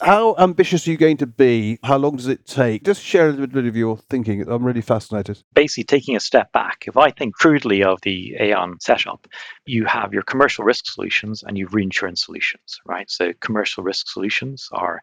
How 0.00 0.34
ambitious 0.36 0.86
are 0.86 0.90
you 0.90 0.96
going 0.96 1.16
to 1.18 1.26
be? 1.26 1.78
How 1.82 1.96
long 1.96 2.16
does 2.16 2.28
it 2.28 2.46
take? 2.46 2.84
Just 2.84 3.02
share 3.02 3.28
a 3.28 3.30
little 3.30 3.46
bit 3.46 3.64
of 3.64 3.76
your 3.76 3.96
thinking. 3.96 4.46
I'm 4.48 4.64
really 4.64 4.82
fascinated. 4.82 5.42
Basically, 5.54 5.84
taking 5.84 6.16
a 6.16 6.20
step 6.20 6.52
back, 6.52 6.84
if 6.86 6.96
I 6.96 7.10
think 7.10 7.34
crudely 7.34 7.82
of 7.82 8.00
the 8.02 8.36
Aon 8.38 8.78
setup, 8.80 9.26
you 9.64 9.86
have 9.86 10.12
your 10.12 10.22
commercial 10.22 10.64
risk 10.64 10.86
solutions 10.86 11.42
and 11.46 11.56
you 11.56 11.66
have 11.66 11.74
reinsurance 11.74 12.24
solutions, 12.24 12.80
right? 12.84 13.10
So, 13.10 13.32
commercial 13.40 13.84
risk 13.84 14.08
solutions 14.08 14.68
are 14.72 15.00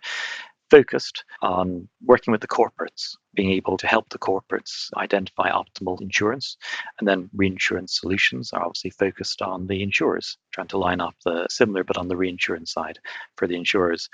focused 0.74 1.24
on 1.44 1.88
working 2.04 2.31
with 2.31 2.42
the 2.42 2.48
corporates, 2.48 3.16
being 3.36 3.52
able 3.52 3.78
to 3.78 3.86
help 3.86 4.10
the 4.10 4.18
corporates 4.18 4.90
identify 4.98 5.52
optimal 5.52 6.02
insurance. 6.02 6.58
And 6.98 7.08
then 7.08 7.30
reinsurance 7.36 8.00
solutions 8.00 8.52
are 8.54 8.64
obviously 8.64 8.90
focused 8.90 9.44
on 9.44 9.68
the 9.68 9.84
insurers, 9.84 10.36
trying 10.52 10.70
to 10.70 10.80
line 10.80 11.00
up 11.00 11.14
the 11.24 11.46
similar 11.48 11.84
but 11.84 11.98
on 11.98 12.08
the 12.08 12.18
reinsurance 12.18 12.72
side 12.74 12.98
for 13.38 13.48
the 13.48 13.56
insurers. 13.56 14.10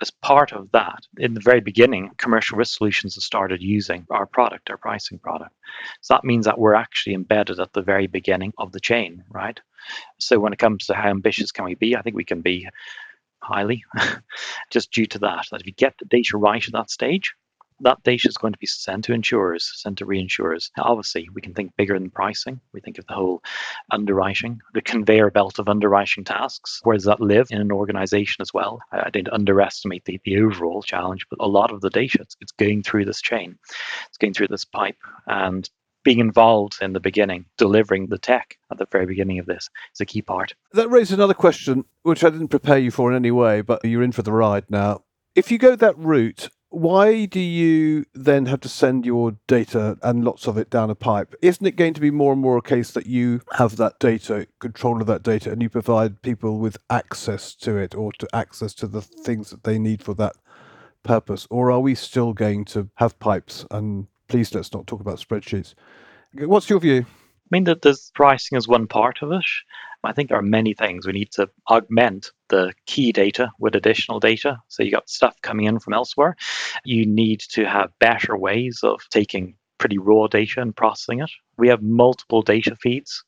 As 0.00 0.10
part 0.10 0.52
of 0.52 0.70
that, 0.72 1.00
in 1.18 1.34
the 1.34 1.40
very 1.40 1.60
beginning, 1.60 2.10
commercial 2.16 2.56
risk 2.56 2.78
solutions 2.78 3.16
have 3.16 3.24
started 3.24 3.60
using 3.60 4.06
our 4.08 4.24
product, 4.24 4.70
our 4.70 4.78
pricing 4.78 5.18
product. 5.18 5.54
So 6.00 6.14
that 6.14 6.24
means 6.24 6.46
that 6.46 6.58
we're 6.58 6.72
actually 6.72 7.16
embedded 7.16 7.60
at 7.60 7.74
the 7.74 7.82
very 7.82 8.06
beginning 8.06 8.54
of 8.56 8.72
the 8.72 8.80
chain, 8.80 9.24
right? 9.28 9.60
So 10.18 10.38
when 10.38 10.54
it 10.54 10.58
comes 10.58 10.86
to 10.86 10.94
how 10.94 11.10
ambitious 11.10 11.52
can 11.52 11.66
we 11.66 11.74
be, 11.74 11.96
I 11.96 12.00
think 12.00 12.16
we 12.16 12.24
can 12.24 12.40
be 12.40 12.66
highly, 13.42 13.84
just 14.70 14.92
due 14.92 15.06
to 15.06 15.18
that. 15.20 15.46
That 15.50 15.60
if 15.60 15.66
you 15.66 15.72
get 15.72 15.94
the 15.98 16.06
data 16.06 16.36
right 16.36 16.64
at 16.64 16.72
that 16.72 16.90
stage, 16.90 17.34
that 17.80 18.02
data 18.02 18.28
is 18.28 18.36
going 18.36 18.52
to 18.52 18.58
be 18.58 18.66
sent 18.66 19.04
to 19.04 19.12
insurers, 19.12 19.70
sent 19.76 19.98
to 19.98 20.06
reinsurers. 20.06 20.70
Now, 20.76 20.84
obviously, 20.86 21.28
we 21.32 21.40
can 21.40 21.54
think 21.54 21.72
bigger 21.76 21.98
than 21.98 22.10
pricing. 22.10 22.60
We 22.72 22.80
think 22.80 22.98
of 22.98 23.06
the 23.06 23.14
whole 23.14 23.42
underwriting, 23.92 24.60
the 24.74 24.82
conveyor 24.82 25.30
belt 25.30 25.58
of 25.58 25.68
underwriting 25.68 26.24
tasks. 26.24 26.80
Where 26.82 26.96
does 26.96 27.04
that 27.04 27.20
live 27.20 27.48
in 27.50 27.60
an 27.60 27.72
organization 27.72 28.42
as 28.42 28.52
well? 28.52 28.80
I, 28.92 29.04
I 29.06 29.10
didn't 29.10 29.32
underestimate 29.32 30.04
the, 30.04 30.20
the 30.24 30.38
overall 30.38 30.82
challenge, 30.82 31.26
but 31.30 31.38
a 31.40 31.48
lot 31.48 31.72
of 31.72 31.80
the 31.80 31.90
data, 31.90 32.18
it's, 32.20 32.36
it's 32.40 32.52
going 32.52 32.82
through 32.82 33.04
this 33.04 33.22
chain, 33.22 33.58
it's 34.08 34.18
going 34.18 34.34
through 34.34 34.48
this 34.48 34.64
pipe. 34.64 34.98
And 35.26 35.68
being 36.04 36.20
involved 36.20 36.78
in 36.80 36.92
the 36.92 37.00
beginning, 37.00 37.44
delivering 37.56 38.06
the 38.06 38.18
tech 38.18 38.58
at 38.70 38.78
the 38.78 38.86
very 38.90 39.06
beginning 39.06 39.38
of 39.38 39.46
this 39.46 39.68
is 39.94 40.00
a 40.00 40.06
key 40.06 40.22
part. 40.22 40.54
That 40.72 40.88
raises 40.90 41.12
another 41.12 41.34
question, 41.34 41.84
which 42.02 42.24
I 42.24 42.30
didn't 42.30 42.48
prepare 42.48 42.78
you 42.78 42.90
for 42.90 43.10
in 43.10 43.16
any 43.16 43.30
way, 43.30 43.60
but 43.60 43.84
you're 43.84 44.02
in 44.02 44.12
for 44.12 44.22
the 44.22 44.32
ride 44.32 44.64
now. 44.68 45.02
If 45.34 45.50
you 45.50 45.58
go 45.58 45.76
that 45.76 45.98
route, 45.98 46.48
why 46.70 47.24
do 47.24 47.40
you 47.40 48.04
then 48.14 48.46
have 48.46 48.60
to 48.60 48.68
send 48.68 49.06
your 49.06 49.36
data 49.46 49.96
and 50.02 50.24
lots 50.24 50.46
of 50.46 50.58
it 50.58 50.68
down 50.68 50.90
a 50.90 50.94
pipe? 50.94 51.34
Isn't 51.40 51.66
it 51.66 51.76
going 51.76 51.94
to 51.94 52.00
be 52.00 52.10
more 52.10 52.32
and 52.32 52.42
more 52.42 52.58
a 52.58 52.62
case 52.62 52.90
that 52.90 53.06
you 53.06 53.40
have 53.52 53.76
that 53.76 53.98
data, 53.98 54.46
control 54.58 55.00
of 55.00 55.06
that 55.06 55.22
data, 55.22 55.50
and 55.50 55.62
you 55.62 55.70
provide 55.70 56.22
people 56.22 56.58
with 56.58 56.76
access 56.90 57.54
to 57.56 57.76
it 57.76 57.94
or 57.94 58.12
to 58.14 58.28
access 58.34 58.74
to 58.74 58.86
the 58.86 59.00
things 59.00 59.50
that 59.50 59.64
they 59.64 59.78
need 59.78 60.02
for 60.02 60.14
that 60.14 60.36
purpose? 61.02 61.46
Or 61.50 61.70
are 61.70 61.80
we 61.80 61.94
still 61.94 62.34
going 62.34 62.66
to 62.66 62.90
have 62.96 63.18
pipes 63.18 63.64
and 63.70 64.08
please 64.28 64.54
let's 64.54 64.72
not 64.72 64.86
talk 64.86 65.00
about 65.00 65.18
spreadsheets. 65.18 65.74
What's 66.34 66.70
your 66.70 66.80
view? 66.80 67.06
I 67.08 67.48
mean, 67.50 67.64
that 67.64 67.82
this 67.82 68.10
pricing 68.14 68.58
is 68.58 68.68
one 68.68 68.86
part 68.86 69.22
of 69.22 69.32
it. 69.32 69.44
I 70.04 70.12
think 70.12 70.28
there 70.28 70.38
are 70.38 70.42
many 70.42 70.74
things. 70.74 71.06
We 71.06 71.12
need 71.12 71.32
to 71.32 71.48
augment 71.68 72.30
the 72.48 72.72
key 72.86 73.10
data 73.10 73.50
with 73.58 73.74
additional 73.74 74.20
data. 74.20 74.58
So 74.68 74.82
you 74.82 74.90
got 74.90 75.08
stuff 75.08 75.34
coming 75.42 75.66
in 75.66 75.78
from 75.80 75.94
elsewhere. 75.94 76.36
You 76.84 77.06
need 77.06 77.40
to 77.50 77.64
have 77.64 77.98
better 77.98 78.36
ways 78.36 78.80
of 78.82 79.00
taking 79.10 79.56
pretty 79.78 79.98
raw 79.98 80.26
data 80.26 80.60
and 80.60 80.76
processing 80.76 81.20
it. 81.20 81.30
We 81.56 81.68
have 81.68 81.82
multiple 81.82 82.42
data 82.42 82.76
feeds. 82.76 83.24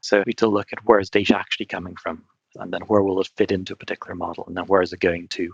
So 0.00 0.18
we 0.18 0.24
need 0.26 0.38
to 0.38 0.48
look 0.48 0.72
at 0.72 0.84
where 0.84 1.00
is 1.00 1.08
data 1.08 1.36
actually 1.36 1.66
coming 1.66 1.96
from 1.96 2.24
and 2.56 2.72
then 2.72 2.82
where 2.82 3.02
will 3.02 3.20
it 3.20 3.30
fit 3.36 3.52
into 3.52 3.72
a 3.72 3.76
particular 3.76 4.14
model 4.14 4.44
and 4.46 4.56
then 4.56 4.66
where 4.66 4.82
is 4.82 4.92
it 4.92 5.00
going 5.00 5.28
to. 5.28 5.52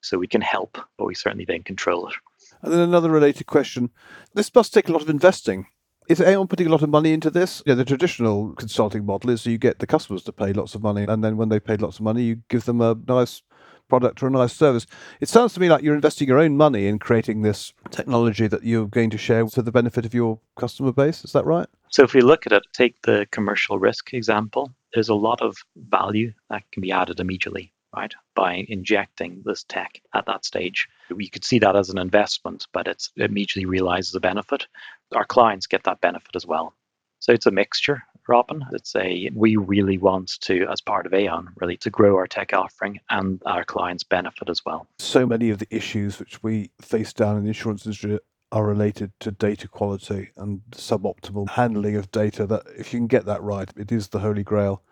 So 0.00 0.16
we 0.16 0.28
can 0.28 0.40
help, 0.40 0.78
but 0.96 1.06
we 1.06 1.14
certainly 1.14 1.44
don't 1.44 1.64
control 1.64 2.08
it. 2.08 2.14
And 2.62 2.72
then 2.72 2.80
another 2.80 3.10
related 3.10 3.46
question. 3.46 3.90
This 4.34 4.54
must 4.54 4.74
take 4.74 4.88
a 4.88 4.92
lot 4.92 5.02
of 5.02 5.10
investing. 5.10 5.66
Is 6.08 6.20
Aon 6.20 6.48
putting 6.48 6.66
a 6.66 6.70
lot 6.70 6.82
of 6.82 6.88
money 6.88 7.12
into 7.12 7.30
this? 7.30 7.62
Yeah, 7.66 7.74
the 7.74 7.84
traditional 7.84 8.52
consulting 8.54 9.06
model 9.06 9.30
is 9.30 9.46
you 9.46 9.58
get 9.58 9.78
the 9.78 9.86
customers 9.86 10.24
to 10.24 10.32
pay 10.32 10.52
lots 10.52 10.74
of 10.74 10.82
money, 10.82 11.04
and 11.08 11.22
then 11.22 11.36
when 11.36 11.50
they 11.50 11.60
pay 11.60 11.76
lots 11.76 11.98
of 11.98 12.02
money, 12.02 12.22
you 12.22 12.42
give 12.48 12.64
them 12.64 12.80
a 12.80 12.96
nice 13.06 13.42
product 13.88 14.22
or 14.22 14.26
a 14.26 14.30
nice 14.30 14.52
service. 14.52 14.86
It 15.20 15.28
sounds 15.28 15.54
to 15.54 15.60
me 15.60 15.68
like 15.68 15.82
you're 15.82 15.94
investing 15.94 16.28
your 16.28 16.38
own 16.38 16.56
money 16.56 16.86
in 16.86 16.98
creating 16.98 17.42
this 17.42 17.72
technology 17.90 18.46
that 18.46 18.64
you're 18.64 18.86
going 18.86 19.10
to 19.10 19.18
share 19.18 19.46
for 19.48 19.62
the 19.62 19.72
benefit 19.72 20.04
of 20.04 20.14
your 20.14 20.40
customer 20.58 20.92
base. 20.92 21.24
Is 21.24 21.32
that 21.32 21.44
right? 21.44 21.66
So 21.90 22.02
if 22.02 22.14
we 22.14 22.22
look 22.22 22.46
at 22.46 22.52
it, 22.52 22.62
take 22.72 23.02
the 23.02 23.26
commercial 23.30 23.78
risk 23.78 24.14
example, 24.14 24.72
there's 24.94 25.08
a 25.08 25.14
lot 25.14 25.40
of 25.42 25.58
value 25.76 26.32
that 26.48 26.62
can 26.72 26.80
be 26.80 26.92
added 26.92 27.20
immediately 27.20 27.72
right, 27.96 28.12
by 28.34 28.64
injecting 28.68 29.42
this 29.44 29.64
tech 29.64 30.00
at 30.14 30.26
that 30.26 30.44
stage. 30.44 30.88
We 31.14 31.28
could 31.28 31.44
see 31.44 31.58
that 31.58 31.76
as 31.76 31.90
an 31.90 31.98
investment, 31.98 32.66
but 32.72 32.86
it 32.86 33.08
immediately 33.16 33.66
realizes 33.66 34.14
a 34.14 34.20
benefit. 34.20 34.66
Our 35.14 35.24
clients 35.24 35.66
get 35.66 35.84
that 35.84 36.00
benefit 36.00 36.36
as 36.36 36.46
well. 36.46 36.74
So 37.18 37.32
it's 37.32 37.46
a 37.46 37.50
mixture, 37.50 38.02
Robin. 38.28 38.64
It's 38.72 38.96
a 38.96 39.30
we 39.34 39.56
really 39.56 39.98
want 39.98 40.40
to, 40.42 40.66
as 40.70 40.80
part 40.80 41.04
of 41.04 41.12
Aon, 41.12 41.50
really 41.60 41.76
to 41.78 41.90
grow 41.90 42.16
our 42.16 42.26
tech 42.26 42.52
offering 42.54 43.00
and 43.10 43.42
our 43.44 43.64
clients 43.64 44.04
benefit 44.04 44.48
as 44.48 44.64
well. 44.64 44.86
So 44.98 45.26
many 45.26 45.50
of 45.50 45.58
the 45.58 45.66
issues 45.70 46.18
which 46.18 46.42
we 46.42 46.70
face 46.80 47.12
down 47.12 47.36
in 47.36 47.42
the 47.42 47.48
insurance 47.48 47.84
industry 47.84 48.18
are 48.52 48.64
related 48.64 49.12
to 49.20 49.30
data 49.30 49.68
quality 49.68 50.30
and 50.36 50.62
suboptimal 50.72 51.50
handling 51.50 51.96
of 51.96 52.10
data. 52.10 52.46
That 52.46 52.62
if 52.76 52.92
you 52.92 53.00
can 53.00 53.06
get 53.06 53.26
that 53.26 53.42
right, 53.42 53.70
it 53.76 53.92
is 53.92 54.08
the 54.08 54.20
holy 54.20 54.42
grail. 54.42 54.82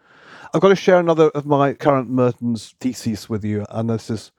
I've 0.55 0.63
got 0.63 0.69
to 0.69 0.77
share 0.77 0.99
another 0.99 1.29
of 1.31 1.45
my 1.45 1.75
current 1.75 2.09
Merttens 2.09 2.75
theses 2.81 3.29
with 3.29 3.45
you, 3.45 3.67
and 3.69 3.91
this 3.91 4.09
has 4.09 4.33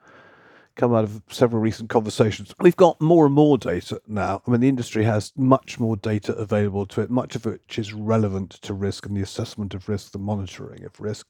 come 0.75 0.93
out 0.95 1.03
of 1.03 1.21
several 1.29 1.61
recent 1.61 1.89
conversations. 1.89 2.55
We've 2.59 2.75
got 2.75 2.99
more 2.99 3.25
and 3.27 3.35
more 3.35 3.57
data 3.59 4.01
now. 4.07 4.41
I 4.47 4.51
mean, 4.51 4.61
the 4.61 4.69
industry 4.69 5.03
has 5.03 5.31
much 5.35 5.79
more 5.79 5.97
data 5.97 6.33
available 6.33 6.87
to 6.87 7.01
it, 7.01 7.11
much 7.11 7.35
of 7.35 7.45
which 7.45 7.77
is 7.77 7.93
relevant 7.93 8.51
to 8.61 8.73
risk 8.73 9.05
and 9.05 9.15
the 9.15 9.21
assessment 9.21 9.75
of 9.75 9.87
risk, 9.87 10.11
the 10.11 10.19
monitoring 10.19 10.83
of 10.83 10.99
risk. 10.99 11.27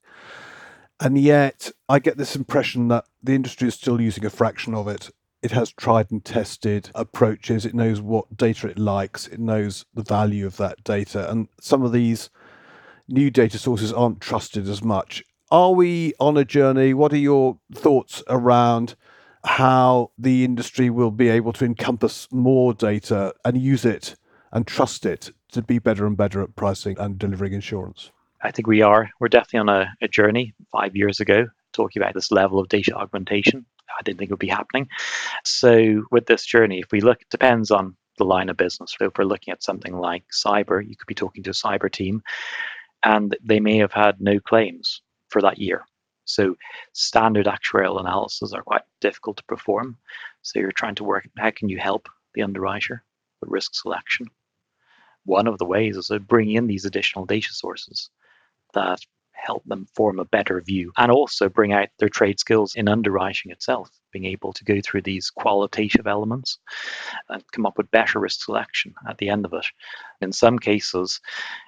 And 1.02 1.18
yet, 1.18 1.72
I 1.90 2.00
get 2.00 2.18
this 2.18 2.36
impression 2.36 2.88
that 2.90 3.06
the 3.22 3.34
industry 3.34 3.68
is 3.68 3.74
still 3.74 4.00
using 4.00 4.26
a 4.26 4.30
fraction 4.30 4.74
of 4.74 4.88
it. 4.88 5.10
It 5.42 5.52
has 5.52 5.72
tried 5.72 6.12
and 6.12 6.24
tested 6.24 6.90
approaches. 6.96 7.66
It 7.66 7.74
knows 7.74 8.02
what 8.02 8.38
data 8.38 8.68
it 8.68 8.80
likes. 8.80 9.28
It 9.28 9.40
knows 9.40 9.86
the 9.94 10.04
value 10.04 10.46
of 10.46 10.58
that 10.58 10.84
data. 10.84 11.30
And 11.30 11.48
some 11.60 11.84
of 11.84 11.92
these 11.92 12.30
new 13.10 13.30
data 13.30 13.58
sources 13.58 13.92
aren't 13.92 14.22
trusted 14.22 14.68
as 14.68 14.84
much. 14.84 15.24
Are 15.52 15.72
we 15.72 16.14
on 16.20 16.38
a 16.38 16.46
journey? 16.46 16.94
What 16.94 17.12
are 17.14 17.18
your 17.18 17.60
thoughts 17.74 18.24
around 18.28 18.96
how 19.44 20.12
the 20.18 20.44
industry 20.44 20.90
will 20.90 21.12
be 21.12 21.30
able 21.30 21.54
to 21.54 21.66
encompass 21.66 22.28
more 22.32 22.74
data 22.74 23.34
and 23.44 23.58
use 23.58 23.86
it 23.86 24.16
and 24.52 24.68
trust 24.68 25.06
it 25.06 25.32
to 25.52 25.62
be 25.62 25.80
better 25.80 26.06
and 26.06 26.16
better 26.16 26.42
at 26.42 26.56
pricing 26.56 26.98
and 27.00 27.18
delivering 27.18 27.54
insurance? 27.54 28.12
I 28.42 28.52
think 28.52 28.68
we 28.68 28.82
are. 28.82 29.10
We're 29.20 29.28
definitely 29.28 29.72
on 29.72 29.82
a, 29.82 29.94
a 30.02 30.08
journey 30.08 30.54
five 30.72 30.96
years 30.96 31.20
ago, 31.20 31.48
talking 31.74 32.02
about 32.02 32.14
this 32.14 32.32
level 32.32 32.60
of 32.60 32.70
data 32.70 32.94
augmentation. 32.94 33.66
I 33.90 34.04
didn't 34.04 34.20
think 34.20 34.30
it 34.30 34.34
would 34.34 34.40
be 34.40 34.48
happening. 34.48 34.88
So, 35.44 36.04
with 36.12 36.28
this 36.28 36.46
journey, 36.46 36.80
if 36.80 36.92
we 36.92 37.02
look, 37.02 37.22
it 37.22 37.30
depends 37.30 37.72
on 37.72 37.98
the 38.20 38.24
line 38.26 38.50
of 38.50 38.58
business. 38.58 38.94
So 38.98 39.06
if 39.06 39.14
we're 39.18 39.24
looking 39.24 39.52
at 39.52 39.64
something 39.64 39.98
like 39.98 40.26
cyber, 40.32 40.88
you 40.88 40.96
could 40.96 41.08
be 41.08 41.16
talking 41.16 41.42
to 41.44 41.50
a 41.50 41.54
cyber 41.54 41.92
team 41.92 42.22
and 43.04 43.36
they 43.44 43.60
may 43.60 43.78
have 43.78 43.94
had 43.94 44.20
no 44.20 44.40
claims 44.40 45.02
for 45.30 45.42
that 45.42 45.58
year. 45.58 45.86
So 46.26 46.56
standard 46.94 47.48
actuarial 47.48 48.00
analysis 48.00 48.54
are 48.54 48.62
quite 48.62 48.84
difficult 49.02 49.38
to 49.38 49.44
perform. 49.46 49.98
So 50.42 50.60
you're 50.60 50.72
trying 50.72 50.96
to 50.96 51.04
work 51.04 51.28
how 51.38 51.52
can 51.52 51.70
you 51.70 51.80
help 51.80 52.08
the 52.34 52.44
underwriter 52.44 53.04
with 53.42 53.50
risk 53.50 53.74
selection. 53.74 54.28
One 55.26 55.48
of 55.48 55.58
the 55.58 55.66
ways 55.66 55.98
is 55.98 56.08
to 56.08 56.20
bring 56.20 56.52
in 56.52 56.68
these 56.68 56.86
additional 56.86 57.26
data 57.26 57.50
sources 57.52 58.10
that 58.74 59.00
help 59.44 59.64
them 59.66 59.88
form 59.96 60.20
a 60.20 60.26
better 60.26 60.62
view 60.62 60.92
and 60.98 61.12
also 61.12 61.50
bring 61.50 61.74
out 61.74 61.90
their 62.00 62.10
trade 62.10 62.40
skills 62.40 62.76
in 62.76 62.88
underwriting 62.88 63.52
itself, 63.52 63.90
being 64.12 64.26
able 64.26 64.54
to 64.54 64.64
go 64.64 64.80
through 64.82 65.02
these 65.02 65.30
qualitative 65.30 66.08
elements 66.08 66.60
and 67.30 67.44
come 67.52 67.66
up 67.66 67.78
with 67.78 67.92
better 67.92 68.20
risk 68.20 68.44
selection 68.44 68.94
at 69.08 69.18
the 69.18 69.30
end 69.30 69.46
of 69.46 69.54
it. 69.54 69.66
In 70.22 70.32
some 70.32 70.60
cases, 70.60 71.20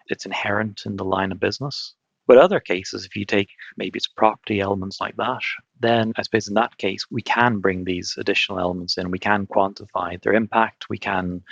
it's 0.08 0.26
inherent 0.26 0.84
in 0.86 0.96
the 0.96 1.06
line 1.06 1.32
of 1.32 1.40
business. 1.40 1.96
But 2.28 2.38
other 2.38 2.60
cases, 2.60 3.06
if 3.06 3.16
you 3.16 3.26
take 3.26 3.50
maybe 3.78 3.98
it's 3.98 4.08
property 4.08 4.60
elements 4.60 5.02
like 5.02 5.16
that, 5.18 5.42
then 5.82 6.14
I 6.18 6.22
suppose 6.22 6.48
in 6.48 6.54
that 6.56 6.78
case, 6.78 7.06
we 7.10 7.22
can 7.22 7.60
bring 7.60 7.84
these 7.84 8.16
additional 8.18 8.60
elements 8.60 8.98
in. 8.98 9.12
We 9.12 9.20
can 9.20 9.48
quantify 9.48 10.22
their 10.22 10.34
impact. 10.34 10.90
We 10.90 10.98
can 10.98 11.44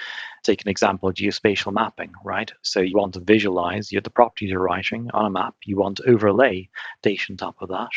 take 0.43 0.61
an 0.63 0.69
example 0.69 1.09
of 1.09 1.15
geospatial 1.15 1.73
mapping, 1.73 2.13
right? 2.23 2.51
So 2.61 2.79
you 2.79 2.97
want 2.97 3.13
to 3.15 3.19
visualize 3.19 3.89
the 3.89 4.01
properties 4.09 4.49
you're 4.51 4.61
writing 4.61 5.09
on 5.13 5.25
a 5.25 5.29
map. 5.29 5.55
You 5.65 5.77
want 5.77 5.97
to 5.97 6.09
overlay 6.09 6.69
data 7.01 7.25
on 7.29 7.37
top 7.37 7.55
of 7.61 7.69
that. 7.69 7.89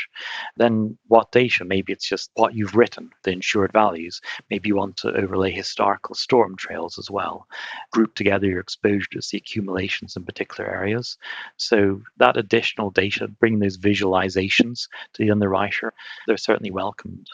Then 0.56 0.98
what 1.08 1.32
data? 1.32 1.64
Maybe 1.64 1.92
it's 1.92 2.08
just 2.08 2.30
what 2.34 2.54
you've 2.54 2.76
written, 2.76 3.10
the 3.22 3.32
insured 3.32 3.72
values. 3.72 4.20
Maybe 4.50 4.68
you 4.68 4.76
want 4.76 4.96
to 4.98 5.14
overlay 5.14 5.52
historical 5.52 6.14
storm 6.14 6.56
trails 6.56 6.98
as 6.98 7.10
well. 7.10 7.46
Group 7.92 8.14
together 8.14 8.46
your 8.46 8.60
exposure 8.60 9.08
to 9.12 9.22
see 9.22 9.36
accumulations 9.36 10.16
in 10.16 10.24
particular 10.24 10.68
areas. 10.68 11.18
So 11.56 12.02
that 12.16 12.36
additional 12.36 12.90
data, 12.90 13.28
bring 13.28 13.58
those 13.58 13.78
visualizations 13.78 14.88
to 15.14 15.24
the 15.24 15.30
underwriter 15.30 15.92
they're 16.26 16.36
certainly 16.36 16.70
welcomed. 16.70 17.26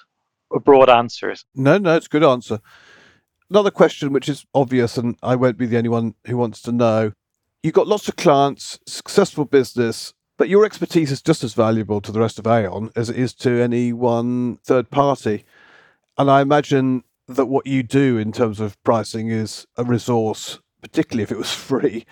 A 0.52 0.61
broad 0.61 0.88
answer. 0.88 1.35
No, 1.54 1.78
no, 1.78 1.97
it's 1.97 2.07
a 2.07 2.11
good 2.11 2.25
answer. 2.25 2.61
Another 3.50 3.71
question, 3.71 4.12
which 4.12 4.28
is 4.28 4.45
obvious, 4.54 4.97
and 4.97 5.16
I 5.23 5.37
won't 5.37 5.59
be 5.59 5.66
the 5.66 5.78
only 5.78 5.88
one 5.88 6.14
who 6.26 6.37
wants 6.37 6.61
to 6.62 6.73
know. 6.73 7.12
You've 7.62 7.75
got 7.75 7.88
lots 7.88 8.09
of 8.09 8.16
clients, 8.16 8.78
successful 8.87 9.45
business, 9.45 10.12
but 10.37 10.49
your 10.49 10.64
expertise 10.64 11.11
is 11.11 11.21
just 11.21 11.42
as 11.42 11.54
valuable 11.54 12.00
to 12.00 12.12
the 12.12 12.21
rest 12.21 12.38
of 12.38 12.47
Aon 12.47 12.90
as 12.95 13.11
it 13.11 13.16
is 13.16 13.35
to 13.35 13.61
any 13.61 13.92
one 13.92 14.59
third 14.59 14.90
party. 14.90 15.45
And 16.16 16.30
I 16.30 16.40
imagine 16.40 17.04
that 17.26 17.47
what 17.47 17.66
you 17.66 17.83
do 17.83 18.16
in 18.16 18.33
terms 18.33 18.61
of 18.61 18.83
pricing 18.85 19.30
is 19.30 19.66
a 19.76 19.85
resource, 19.85 20.61
particularly 20.80 21.23
if 21.23 21.33
it 21.33 21.38
was 21.38 21.52
free, 21.54 22.07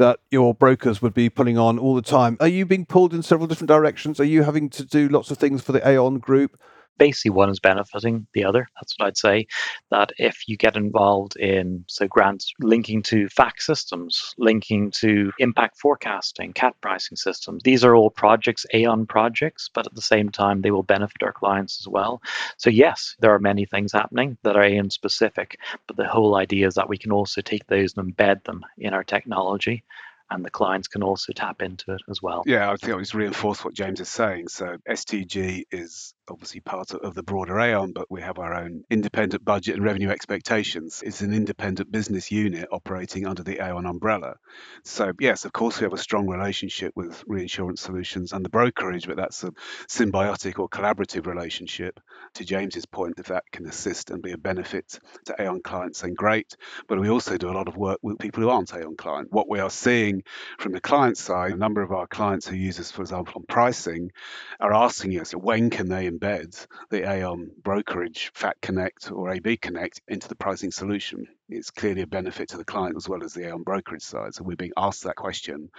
that 0.00 0.18
your 0.30 0.54
brokers 0.54 1.02
would 1.02 1.12
be 1.12 1.28
pulling 1.28 1.58
on 1.58 1.78
all 1.78 1.94
the 1.94 2.00
time. 2.00 2.38
Are 2.40 2.48
you 2.48 2.64
being 2.64 2.86
pulled 2.86 3.12
in 3.12 3.22
several 3.22 3.46
different 3.46 3.68
directions? 3.68 4.18
Are 4.18 4.24
you 4.24 4.44
having 4.44 4.70
to 4.70 4.84
do 4.84 5.08
lots 5.08 5.30
of 5.30 5.36
things 5.36 5.60
for 5.60 5.72
the 5.72 5.86
Aon 5.86 6.18
group? 6.18 6.58
Basically 7.00 7.30
one 7.30 7.48
is 7.48 7.60
benefiting 7.60 8.26
the 8.34 8.44
other. 8.44 8.68
That's 8.76 8.94
what 8.98 9.06
I'd 9.06 9.16
say. 9.16 9.46
That 9.90 10.12
if 10.18 10.46
you 10.46 10.58
get 10.58 10.76
involved 10.76 11.36
in 11.36 11.84
so 11.88 12.06
Grant's 12.06 12.52
linking 12.60 13.02
to 13.04 13.26
FACS 13.28 13.62
systems, 13.62 14.34
linking 14.36 14.90
to 14.96 15.32
impact 15.38 15.78
forecasting, 15.80 16.52
cat 16.52 16.74
pricing 16.82 17.16
systems, 17.16 17.62
these 17.62 17.84
are 17.84 17.96
all 17.96 18.10
projects, 18.10 18.66
Aon 18.74 19.06
projects, 19.06 19.70
but 19.72 19.86
at 19.86 19.94
the 19.94 20.02
same 20.02 20.28
time 20.28 20.60
they 20.60 20.70
will 20.70 20.82
benefit 20.82 21.22
our 21.22 21.32
clients 21.32 21.80
as 21.80 21.88
well. 21.88 22.20
So 22.58 22.68
yes, 22.68 23.16
there 23.20 23.34
are 23.34 23.38
many 23.38 23.64
things 23.64 23.92
happening 23.92 24.36
that 24.42 24.56
are 24.56 24.62
Aon 24.62 24.90
specific, 24.90 25.56
but 25.86 25.96
the 25.96 26.06
whole 26.06 26.36
idea 26.36 26.66
is 26.66 26.74
that 26.74 26.90
we 26.90 26.98
can 26.98 27.12
also 27.12 27.40
take 27.40 27.66
those 27.66 27.96
and 27.96 28.14
embed 28.14 28.44
them 28.44 28.60
in 28.76 28.92
our 28.92 29.04
technology 29.04 29.84
and 30.30 30.44
the 30.44 30.50
clients 30.50 30.88
can 30.88 31.02
also 31.02 31.32
tap 31.32 31.60
into 31.60 31.92
it 31.92 32.02
as 32.08 32.22
well. 32.22 32.42
Yeah, 32.46 32.70
I 32.70 32.76
think 32.76 32.94
I 32.94 32.98
just 32.98 33.14
reinforce 33.14 33.64
what 33.64 33.74
James 33.74 34.00
is 34.00 34.08
saying. 34.08 34.48
So 34.48 34.76
STG 34.88 35.64
is 35.70 36.14
obviously 36.30 36.60
part 36.60 36.92
of 36.92 37.14
the 37.14 37.22
broader 37.22 37.58
Aon, 37.58 37.92
but 37.92 38.10
we 38.10 38.22
have 38.22 38.38
our 38.38 38.54
own 38.54 38.84
independent 38.90 39.44
budget 39.44 39.76
and 39.76 39.84
revenue 39.84 40.10
expectations. 40.10 41.02
It's 41.04 41.20
an 41.20 41.32
independent 41.32 41.90
business 41.90 42.30
unit 42.30 42.68
operating 42.70 43.26
under 43.26 43.42
the 43.42 43.62
Aon 43.62 43.86
umbrella. 43.86 44.36
So, 44.84 45.12
yes, 45.18 45.44
of 45.44 45.52
course, 45.52 45.80
we 45.80 45.84
have 45.84 45.92
a 45.92 45.98
strong 45.98 46.28
relationship 46.28 46.92
with 46.94 47.22
reinsurance 47.26 47.80
solutions 47.80 48.32
and 48.32 48.44
the 48.44 48.48
brokerage, 48.48 49.06
but 49.06 49.16
that's 49.16 49.42
a 49.44 49.52
symbiotic 49.88 50.58
or 50.58 50.68
collaborative 50.68 51.26
relationship. 51.26 52.00
To 52.34 52.44
James's 52.44 52.86
point, 52.86 53.18
if 53.18 53.26
that 53.26 53.44
can 53.50 53.66
assist 53.66 54.10
and 54.10 54.22
be 54.22 54.32
a 54.32 54.38
benefit 54.38 54.98
to 55.26 55.40
Aon 55.40 55.60
clients, 55.62 56.02
then 56.02 56.14
great. 56.14 56.56
But 56.88 57.00
we 57.00 57.10
also 57.10 57.36
do 57.36 57.50
a 57.50 57.52
lot 57.52 57.68
of 57.68 57.76
work 57.76 57.98
with 58.02 58.18
people 58.18 58.42
who 58.42 58.50
aren't 58.50 58.74
Aon 58.74 58.96
clients. 58.96 59.32
What 59.32 59.48
we 59.48 59.58
are 59.58 59.70
seeing 59.70 60.22
from 60.58 60.72
the 60.72 60.80
client 60.80 61.18
side, 61.18 61.52
a 61.52 61.56
number 61.56 61.82
of 61.82 61.92
our 61.92 62.06
clients 62.06 62.46
who 62.46 62.56
use 62.56 62.78
us, 62.78 62.90
for 62.90 63.02
example, 63.02 63.34
on 63.36 63.44
pricing, 63.48 64.12
are 64.60 64.72
asking 64.72 65.18
us 65.18 65.32
when 65.32 65.70
can 65.70 65.88
they 65.88 66.06
embed 66.20 66.66
the 66.90 67.08
Aon 67.08 67.32
um, 67.32 67.50
brokerage 67.62 68.30
Fact 68.34 68.60
Connect 68.60 69.10
or 69.10 69.30
AB 69.30 69.56
Connect 69.56 70.00
into 70.08 70.28
the 70.28 70.34
pricing 70.34 70.70
solution 70.70 71.26
it's 71.50 71.70
clearly 71.70 72.02
a 72.02 72.06
benefit 72.06 72.48
to 72.50 72.56
the 72.56 72.64
client 72.64 72.96
as 72.96 73.08
well 73.08 73.22
as 73.22 73.34
the 73.34 73.46
Aon 73.48 73.62
brokerage 73.62 74.02
side. 74.02 74.34
So 74.34 74.44
we're 74.44 74.56
being 74.56 74.72
asked 74.76 75.04
that 75.04 75.16
question. 75.16 75.70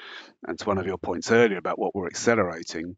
And 0.48 0.58
to 0.60 0.66
one 0.66 0.78
of 0.78 0.86
your 0.86 0.98
points 0.98 1.32
earlier 1.32 1.58
about 1.58 1.80
what 1.80 1.96
we're 1.96 2.08
accelerating 2.08 2.96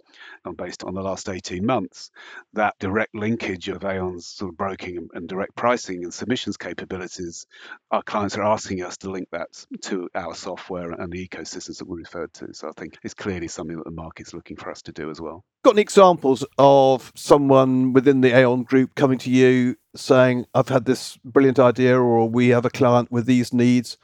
based 0.58 0.84
on 0.84 0.94
the 0.94 1.02
last 1.02 1.30
18 1.30 1.66
months, 1.66 2.12
that 2.54 2.76
direct 2.80 3.16
linkage 3.16 3.70
of 3.70 3.84
Aon's 3.84 4.28
sort 4.28 4.52
of 4.52 4.58
broking 4.58 4.98
and, 4.98 5.10
and 5.14 5.28
direct 5.28 5.56
pricing 5.56 6.04
and 6.04 6.14
submissions 6.14 6.58
capabilities, 6.58 7.46
our 7.92 8.04
clients 8.04 8.38
are 8.38 8.44
asking 8.44 8.84
us 8.84 8.98
to 8.98 9.12
link 9.12 9.28
that 9.32 9.50
to 9.82 10.10
our 10.16 10.36
software 10.36 10.92
and 10.92 11.12
the 11.12 11.28
ecosystems 11.28 11.78
that 11.78 11.88
we 11.88 11.98
referred 11.98 12.34
to. 12.34 12.54
So 12.54 12.68
I 12.68 12.72
think 12.72 12.98
it's 13.04 13.14
clearly 13.14 13.48
something 13.48 13.78
that 13.78 13.86
the 13.86 13.92
market's 13.92 14.34
looking 14.34 14.58
for 14.58 14.70
us 14.72 14.82
to 14.84 14.92
do 14.92 15.10
as 15.10 15.22
well. 15.22 15.44
Got 15.64 15.76
any 15.76 15.82
examples 15.82 16.46
of 16.58 17.12
someone 17.16 17.94
within 17.94 18.22
the 18.22 18.36
Aon 18.36 18.64
group 18.64 18.96
coming 18.96 19.18
to 19.20 19.30
you 19.30 19.78
saying, 19.96 20.46
I've 20.54 20.70
had 20.70 20.86
this 20.86 21.18
brilliant 21.24 21.60
idea, 21.60 22.00
or 22.00 22.30
we 22.30 22.50
have 22.50 22.66
a 22.66 22.70
client 22.70 23.12
with 23.12 23.26
these 23.26 23.54
needs. 23.54 23.98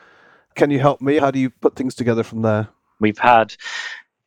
Can 0.56 0.72
you 0.72 0.80
help 0.80 1.02
me? 1.02 1.18
How 1.18 1.32
do 1.32 1.40
you 1.40 1.50
put 1.50 1.76
things 1.76 1.96
together 1.96 2.24
from 2.24 2.42
there? 2.42 2.70
We've 3.00 3.18
had 3.18 3.56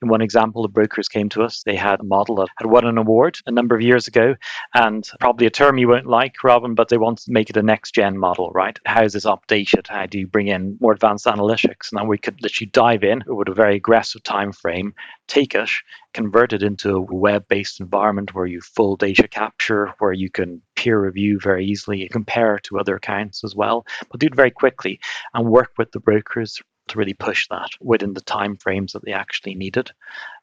in 0.02 0.09
one 0.09 0.23
example, 0.23 0.62
the 0.62 0.68
brokers 0.68 1.09
came 1.09 1.28
to 1.30 1.42
us. 1.42 1.62
They 1.62 1.76
had 1.76 2.00
a 2.00 2.04
model 2.04 2.37
that 2.37 2.49
had 2.59 2.71
won 2.71 2.87
an 2.87 2.99
award 2.99 3.38
a 3.47 3.50
number 3.50 3.75
of 3.75 3.82
years 3.82 4.09
ago, 4.09 4.35
and 4.75 5.09
probably 5.21 5.47
a 5.47 5.50
term 5.50 5.78
you 5.78 5.88
won't 5.88 6.06
like, 6.06 6.42
Robin, 6.44 6.75
but 6.75 6.88
they 6.88 6.99
want 6.99 7.18
to 7.18 7.32
make 7.32 7.50
it 7.50 7.56
a 7.56 7.62
next 7.62 7.94
gen 7.94 8.18
model, 8.18 8.50
right? 8.50 8.78
How 8.85 9.04
is 9.04 9.12
this 9.12 9.25
updated? 9.25 9.88
How 9.88 10.06
do 10.06 10.18
you 10.18 10.26
bring 10.26 10.49
in 10.49 10.76
more 10.80 10.92
advanced 10.92 11.26
analytics? 11.26 11.90
And 11.90 12.00
then 12.00 12.09
we 12.09 12.18
could 12.18 12.42
literally 12.42 12.71
dive 12.71 13.04
in 13.04 13.23
with 13.26 13.49
a 13.49 13.54
very 13.54 13.76
aggressive 13.76 14.23
time 14.23 14.52
frame, 14.52 14.94
take 15.28 15.54
it, 15.54 15.71
convert 16.12 16.52
it 16.52 16.62
into 16.62 16.97
a 16.97 17.00
web 17.00 17.47
based 17.49 17.80
environment 17.80 18.35
where 18.35 18.47
you 18.47 18.61
full 18.61 18.97
data 18.97 19.28
capture, 19.28 19.94
where 19.99 20.12
you 20.12 20.30
can 20.30 20.61
peer 20.76 21.00
review 21.00 21.38
very 21.40 21.64
easily, 21.64 22.09
compare 22.09 22.59
to 22.64 22.78
other 22.78 22.97
accounts 22.97 23.44
as 23.44 23.54
well, 23.54 23.87
but 24.11 24.21
do 24.21 24.26
it 24.26 24.35
very 24.35 24.50
quickly 24.50 24.99
and 25.35 25.49
work 25.49 25.73
with 25.78 25.90
the 25.92 26.00
brokers 26.00 26.61
to 26.89 26.99
really 26.99 27.15
push 27.15 27.49
that 27.49 27.71
within 27.81 28.15
the 28.15 28.21
time 28.21 28.57
frames 28.57 28.93
that 28.93 29.05
they 29.05 29.12
actually 29.12 29.55
needed. 29.55 29.91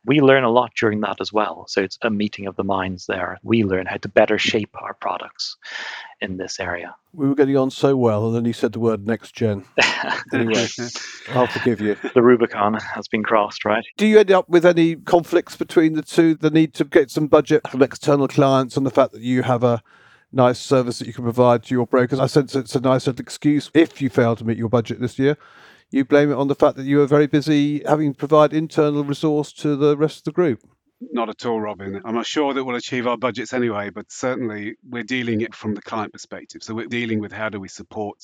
We 0.06 0.22
learn 0.22 0.44
a 0.44 0.50
lot 0.50 0.72
during 0.80 1.02
that 1.02 1.20
as 1.20 1.34
well. 1.34 1.66
So 1.68 1.82
it's 1.82 1.98
a 2.02 2.10
meeting 2.10 2.48
of 2.48 2.56
the 2.56 2.64
minds 2.64 3.06
there. 3.06 3.38
We 3.44 3.64
learn 3.64 3.86
how 3.86 3.98
to 3.98 4.08
better 4.08 4.38
shape 4.38 4.76
our 4.82 4.94
products 4.94 5.58
in 6.22 6.38
this 6.38 6.60
area. 6.60 6.96
We 7.14 7.28
were 7.28 7.36
getting 7.36 7.58
on 7.58 7.72
so 7.72 7.98
well, 7.98 8.28
and 8.28 8.36
then 8.36 8.46
you 8.46 8.54
said 8.54 8.72
the 8.72 8.80
word 8.80 9.06
next 9.06 9.34
gen. 9.34 9.66
anyway, 10.34 10.68
I'll 11.30 11.48
forgive 11.48 11.82
you. 11.82 11.98
The 12.14 12.22
Rubicon 12.22 12.76
has 12.76 13.08
been 13.08 13.24
crossed, 13.24 13.66
right? 13.66 13.84
Do 13.98 14.06
you 14.06 14.20
end 14.20 14.32
up 14.32 14.48
with 14.48 14.66
any 14.66 14.96
conflicts 14.96 15.56
between 15.56 15.94
the 15.94 16.02
two? 16.02 16.36
The 16.36 16.50
need 16.50 16.74
to 16.76 16.86
get 16.86 17.12
some 17.12 17.28
budget 17.28 17.68
from 17.70 17.82
external 17.82 18.28
clients 18.28 18.78
and 18.78 18.86
the 18.86 18.92
fact 18.92 19.12
that 19.14 19.22
you 19.22 19.44
have 19.44 19.64
a 19.64 19.84
nice 20.32 20.60
service 20.60 21.00
that 21.00 21.08
you 21.08 21.14
can 21.14 21.24
provide 21.24 21.64
to 21.64 21.74
your 21.74 21.88
brokers. 21.88 22.20
I 22.20 22.28
sense 22.28 22.56
it's 22.56 22.76
a 22.76 22.80
nice 22.80 23.08
excuse 23.08 23.72
if 23.74 24.02
you 24.02 24.10
fail 24.10 24.36
to 24.36 24.46
meet 24.46 24.58
your 24.58 24.70
budget 24.70 25.00
this 25.00 25.18
year 25.18 25.38
you 25.92 26.06
blame 26.06 26.32
it 26.32 26.36
on 26.36 26.48
the 26.48 26.56
fact 26.56 26.78
that 26.78 26.86
you 26.86 26.98
were 26.98 27.08
very 27.08 27.28
busy 27.28 27.84
having 27.86 28.14
to 28.14 28.18
provide 28.18 28.54
internal 28.54 29.04
resource 29.04 29.52
to 29.54 29.76
the 29.76 29.98
rest 29.98 30.20
of 30.20 30.24
the 30.26 30.32
group. 30.32 30.62
Not 31.02 31.30
at 31.30 31.46
all, 31.46 31.62
Robin. 31.62 32.02
I'm 32.04 32.16
not 32.16 32.26
sure 32.26 32.54
that 32.54 32.64
we'll 32.64 32.76
achieve 32.76 33.08
our 33.08 33.16
budgets 33.16 33.54
anyway, 33.54 33.90
but 33.90 34.12
certainly 34.12 34.76
we're 34.84 35.04
dealing 35.04 35.40
it 35.40 35.56
from 35.56 35.74
the 35.74 35.82
client 35.82 36.12
perspective. 36.12 36.62
So 36.62 36.76
we're 36.76 36.88
dealing 36.88 37.22
with 37.22 37.32
how 37.32 37.48
do 37.48 37.58
we 37.58 37.70
support 37.70 38.18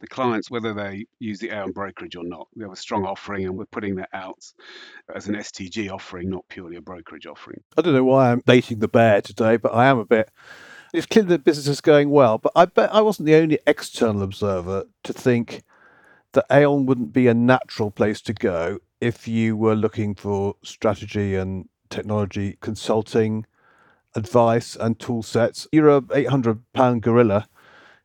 the 0.00 0.06
clients, 0.06 0.50
whether 0.50 0.72
they 0.72 1.04
use 1.18 1.40
the 1.40 1.50
Aon 1.50 1.72
brokerage 1.72 2.16
or 2.16 2.24
not. 2.24 2.48
We 2.54 2.62
have 2.62 2.72
a 2.72 2.76
strong 2.76 3.04
offering 3.04 3.44
and 3.44 3.58
we're 3.58 3.66
putting 3.66 3.96
that 3.96 4.08
out 4.14 4.42
as 5.14 5.28
an 5.28 5.34
STG 5.34 5.92
offering, 5.92 6.30
not 6.30 6.48
purely 6.48 6.76
a 6.76 6.80
brokerage 6.80 7.26
offering. 7.26 7.60
I 7.76 7.82
don't 7.82 7.92
know 7.92 8.04
why 8.04 8.32
I'm 8.32 8.40
baiting 8.40 8.78
the 8.78 8.88
bear 8.88 9.20
today, 9.20 9.58
but 9.58 9.74
I 9.74 9.86
am 9.86 9.98
a 9.98 10.06
bit. 10.06 10.30
It's 10.94 11.06
clear 11.06 11.24
the 11.24 11.38
business 11.38 11.68
is 11.68 11.80
going 11.82 12.08
well, 12.08 12.38
but 12.38 12.52
I 12.56 12.64
bet 12.64 12.94
I 12.94 13.02
wasn't 13.02 13.26
the 13.26 13.34
only 13.34 13.58
external 13.66 14.22
observer 14.22 14.84
to 15.04 15.12
think 15.12 15.64
that 16.32 16.46
Aon 16.50 16.86
wouldn't 16.86 17.12
be 17.12 17.28
a 17.28 17.34
natural 17.34 17.90
place 17.90 18.20
to 18.22 18.32
go 18.32 18.78
if 19.00 19.26
you 19.26 19.56
were 19.56 19.74
looking 19.74 20.14
for 20.14 20.54
strategy 20.62 21.34
and 21.34 21.68
technology 21.90 22.56
consulting 22.60 23.46
advice 24.14 24.76
and 24.76 24.98
tool 24.98 25.22
sets. 25.22 25.66
You're 25.72 25.88
a 25.88 26.02
800 26.12 26.60
pound 26.72 27.02
gorilla. 27.02 27.48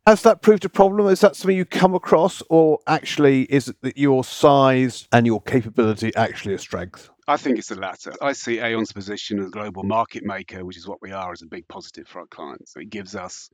Has 0.06 0.22
that 0.24 0.42
proved 0.42 0.64
a 0.64 0.70
problem? 0.70 1.08
Is 1.08 1.20
that 1.20 1.36
something 1.36 1.58
you 1.58 1.66
come 1.66 1.94
across, 1.94 2.42
or 2.50 2.80
actually 2.88 3.44
is 3.44 3.68
it 3.68 3.76
that 3.82 3.98
your 3.98 4.24
size 4.24 5.08
and 5.12 5.26
your 5.26 5.42
capability 5.42 6.16
actually 6.16 6.54
a 6.54 6.60
strength? 6.60 7.10
I 7.30 7.36
think 7.36 7.60
it's 7.60 7.68
the 7.68 7.76
latter. 7.76 8.14
I 8.22 8.32
see 8.32 8.62
Aon's 8.62 8.94
position 8.94 9.40
as 9.40 9.48
a 9.48 9.50
global 9.50 9.84
market 9.84 10.24
maker, 10.24 10.64
which 10.64 10.78
is 10.78 10.88
what 10.88 11.02
we 11.02 11.12
are, 11.12 11.34
as 11.34 11.42
a 11.42 11.46
big 11.46 11.68
positive 11.68 12.08
for 12.08 12.20
our 12.20 12.28
clients. 12.28 12.74
It 12.78 12.90
gives 12.90 13.16
us 13.16 13.50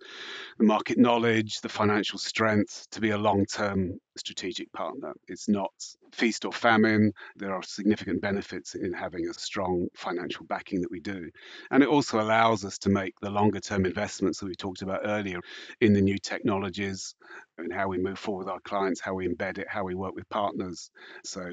the 0.60 0.64
market 0.64 1.00
knowledge, 1.00 1.60
the 1.62 1.70
financial 1.70 2.20
strength 2.20 2.86
to 2.92 3.02
be 3.02 3.10
a 3.10 3.18
long 3.18 3.48
term 3.48 4.00
strategic 4.16 4.72
partner. 4.74 5.14
It's 5.28 5.50
not 5.50 5.72
feast 6.12 6.46
or 6.46 6.54
famine. 6.54 7.14
There 7.36 7.52
are 7.52 7.64
significant 7.64 8.22
benefits 8.22 8.76
in 8.76 8.94
having 8.94 9.28
a 9.28 9.34
strong 9.34 9.88
financial 9.96 10.46
backing 10.46 10.82
that 10.82 10.92
we 10.92 11.00
do. 11.00 11.32
And 11.72 11.82
it 11.82 11.90
also 11.90 12.22
allows 12.22 12.64
us 12.66 12.78
to 12.80 12.90
make 12.90 13.20
the 13.22 13.32
longer 13.32 13.60
term 13.60 13.88
investments 13.88 14.40
that 14.40 14.46
we 14.46 14.56
talked 14.56 14.84
about 14.84 15.02
earlier 15.04 15.40
in 15.82 15.94
the 15.94 16.02
new 16.02 16.20
technologies 16.20 17.16
and 17.58 17.72
how 17.72 17.88
we 17.88 17.98
move 17.98 18.18
forward 18.18 18.46
with 18.46 18.54
our 18.54 18.60
clients, 18.62 19.00
how 19.00 19.14
we 19.14 19.28
embed 19.28 19.58
it, 19.58 19.68
how 19.70 19.84
we 19.84 19.96
work 19.96 20.16
with 20.16 20.28
partners. 20.30 20.90
So 21.24 21.52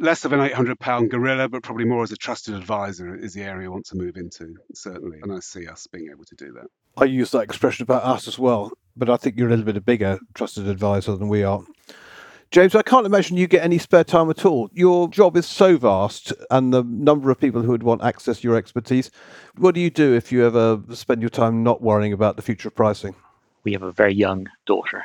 less 0.00 0.24
of 0.24 0.32
an 0.32 0.40
800 0.40 0.78
pound 0.78 1.10
gorilla, 1.10 1.48
but 1.48 1.62
probably 1.62 1.84
more 1.84 2.02
as 2.02 2.12
a 2.12 2.16
trusted 2.16 2.54
advisor 2.54 3.14
is 3.14 3.34
the 3.34 3.42
area 3.42 3.68
I 3.68 3.70
want 3.70 3.86
to 3.86 3.96
move 3.96 4.16
into, 4.16 4.54
certainly. 4.74 5.18
And 5.22 5.32
I 5.32 5.40
see 5.40 5.66
us 5.66 5.86
being 5.86 6.08
able 6.10 6.24
to 6.24 6.34
do 6.34 6.52
that. 6.52 6.66
I 6.96 7.04
use 7.04 7.30
that 7.30 7.40
expression 7.40 7.84
about 7.84 8.04
us 8.04 8.28
as 8.28 8.38
well, 8.38 8.72
but 8.96 9.08
I 9.08 9.16
think 9.16 9.36
you're 9.36 9.46
a 9.46 9.50
little 9.50 9.64
bit 9.64 9.76
a 9.76 9.80
bigger 9.80 10.18
trusted 10.34 10.66
advisor 10.68 11.16
than 11.16 11.28
we 11.28 11.42
are. 11.42 11.62
James, 12.50 12.74
I 12.74 12.82
can't 12.82 13.06
imagine 13.06 13.38
you 13.38 13.46
get 13.46 13.64
any 13.64 13.78
spare 13.78 14.04
time 14.04 14.28
at 14.28 14.44
all. 14.44 14.68
Your 14.74 15.08
job 15.08 15.38
is 15.38 15.46
so 15.46 15.78
vast, 15.78 16.34
and 16.50 16.70
the 16.70 16.82
number 16.82 17.30
of 17.30 17.40
people 17.40 17.62
who 17.62 17.70
would 17.70 17.82
want 17.82 18.02
access 18.02 18.40
to 18.40 18.48
your 18.48 18.58
expertise. 18.58 19.10
What 19.56 19.74
do 19.74 19.80
you 19.80 19.88
do 19.88 20.12
if 20.14 20.30
you 20.30 20.44
ever 20.44 20.82
spend 20.92 21.22
your 21.22 21.30
time 21.30 21.62
not 21.62 21.80
worrying 21.80 22.12
about 22.12 22.36
the 22.36 22.42
future 22.42 22.68
of 22.68 22.74
pricing? 22.74 23.14
We 23.64 23.72
have 23.72 23.82
a 23.82 23.92
very 23.92 24.14
young 24.14 24.46
daughter. 24.66 25.04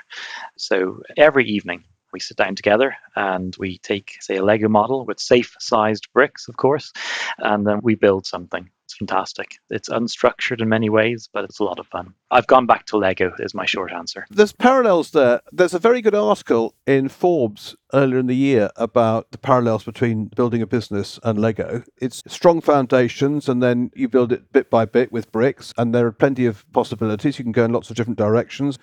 So 0.58 1.02
every 1.17 1.46
evening, 1.46 1.84
we 2.17 2.21
sit 2.21 2.38
down 2.38 2.56
together 2.56 2.95
and 3.15 3.56
we 3.60 3.77
take, 3.77 4.17
say, 4.21 4.38
a 4.38 4.43
Lego 4.43 4.67
model 4.67 5.06
with 5.06 5.19
safe 5.19 5.56
sized 5.60 6.08
bricks, 6.13 6.47
of 6.47 6.58
course, 6.58 6.91
and 7.38 7.65
then 7.67 7.80
we 7.84 7.93
build 7.93 8.25
something. 8.25 8.69
It's 8.86 8.95
fantastic. 8.95 9.58
It's 9.69 9.89
unstructured 9.89 10.62
in 10.62 10.69
many 10.69 10.89
ways, 10.89 11.30
but 11.32 11.43
it's 11.43 11.60
a 11.60 11.63
lot 11.63 11.77
of 11.77 11.86
fun. 11.88 12.13
I've 12.32 12.47
gone 12.47 12.65
back 12.65 12.86
to 12.88 12.97
Lego, 12.97 13.34
is 13.38 13.53
my 13.53 13.65
short 13.65 13.91
answer. 13.91 14.25
There's 14.32 14.53
parallels 14.53 15.12
there. 15.12 15.41
There's 15.51 15.73
a 15.73 15.80
very 15.80 16.01
good 16.01 16.15
article 16.15 16.73
in 16.88 17.10
Forbes 17.10 17.75
earlier 17.93 18.17
in 18.17 18.27
the 18.27 18.36
year 18.36 18.71
about 18.77 19.30
the 19.32 19.38
parallels 19.38 19.84
between 19.84 20.32
building 20.36 20.62
a 20.62 20.67
business 20.67 21.19
and 21.21 21.38
Lego. 21.38 21.84
It's 21.97 22.23
strong 22.27 22.62
foundations, 22.62 23.47
and 23.47 23.62
then 23.62 23.91
you 23.93 24.08
build 24.08 24.32
it 24.32 24.51
bit 24.51 24.71
by 24.71 24.86
bit 24.86 25.12
with 25.12 25.32
bricks, 25.32 25.73
and 25.77 25.93
there 25.93 26.08
are 26.08 26.12
plenty 26.12 26.47
of 26.47 26.65
possibilities. 26.71 27.38
You 27.38 27.45
can 27.45 27.51
go 27.51 27.65
in 27.65 27.73
lots 27.73 27.91
of 27.91 27.95
different 27.95 28.17
directions 28.17 28.80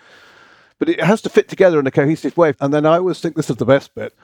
but 0.79 0.89
it 0.89 1.03
has 1.03 1.21
to 1.23 1.29
fit 1.29 1.49
together 1.49 1.79
in 1.79 1.87
a 1.87 1.91
cohesive 1.91 2.37
way. 2.37 2.55
And 2.61 2.73
then 2.73 2.87
I 2.87 2.97
always 2.97 3.21
think 3.21 3.37
this 3.37 3.51
is 3.51 3.57
the 3.57 3.65
best 3.65 3.95
bit. 3.95 4.15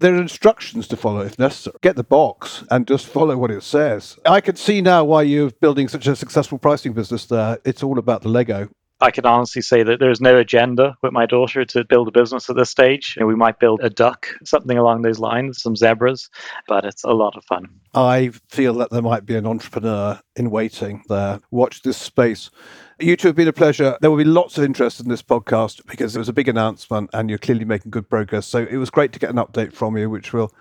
There 0.00 0.14
are 0.14 0.20
instructions 0.20 0.88
to 0.88 0.96
follow 0.96 1.20
if 1.20 1.38
necessary. 1.38 1.76
Get 1.82 1.96
the 1.96 2.02
box 2.02 2.64
and 2.70 2.88
just 2.88 3.06
follow 3.06 3.36
what 3.36 3.50
it 3.50 3.62
says. 3.62 4.18
I 4.24 4.40
can 4.40 4.56
see 4.56 4.80
now 4.80 5.04
why 5.04 5.22
you're 5.22 5.50
building 5.50 5.88
such 5.88 6.06
a 6.06 6.16
successful 6.16 6.56
pricing 6.56 6.94
business 6.94 7.26
there. 7.26 7.58
It's 7.66 7.82
all 7.82 7.98
about 7.98 8.22
the 8.22 8.30
Lego. 8.30 8.70
I 9.02 9.10
can 9.10 9.24
honestly 9.24 9.62
say 9.62 9.82
that 9.82 9.98
there's 9.98 10.20
no 10.20 10.36
agenda 10.36 10.96
with 11.02 11.12
my 11.12 11.24
daughter 11.24 11.64
to 11.64 11.84
build 11.84 12.08
a 12.08 12.10
business 12.10 12.50
at 12.50 12.56
this 12.56 12.68
stage. 12.68 13.14
You 13.16 13.20
know, 13.20 13.26
we 13.26 13.34
might 13.34 13.58
build 13.58 13.80
a 13.82 13.88
duck, 13.88 14.28
something 14.44 14.76
along 14.76 15.02
those 15.02 15.18
lines, 15.18 15.62
some 15.62 15.74
zebras, 15.74 16.28
but 16.68 16.84
it's 16.84 17.02
a 17.04 17.12
lot 17.12 17.34
of 17.34 17.44
fun. 17.44 17.68
I 17.94 18.32
feel 18.50 18.74
that 18.74 18.90
there 18.90 19.00
might 19.00 19.24
be 19.24 19.36
an 19.36 19.46
entrepreneur 19.46 20.20
in 20.36 20.50
waiting 20.50 21.02
there. 21.08 21.40
Watch 21.50 21.80
this 21.80 21.96
space. 21.96 22.50
You 23.00 23.16
two 23.16 23.28
have 23.28 23.36
been 23.36 23.48
a 23.48 23.52
pleasure. 23.52 23.96
There 24.02 24.10
will 24.10 24.18
be 24.18 24.24
lots 24.24 24.58
of 24.58 24.64
interest 24.64 25.00
in 25.00 25.08
this 25.08 25.22
podcast 25.22 25.86
because 25.86 26.14
it 26.14 26.18
was 26.18 26.28
a 26.28 26.34
big 26.34 26.48
announcement 26.48 27.08
and 27.14 27.30
you're 27.30 27.38
clearly 27.38 27.64
making 27.64 27.90
good 27.90 28.10
progress. 28.10 28.46
So 28.46 28.58
it 28.58 28.76
was 28.76 28.90
great 28.90 29.12
to 29.14 29.18
get 29.18 29.30
an 29.30 29.36
update 29.36 29.72
from 29.72 29.96
you, 29.96 30.10
which 30.10 30.34
we'll 30.34 30.52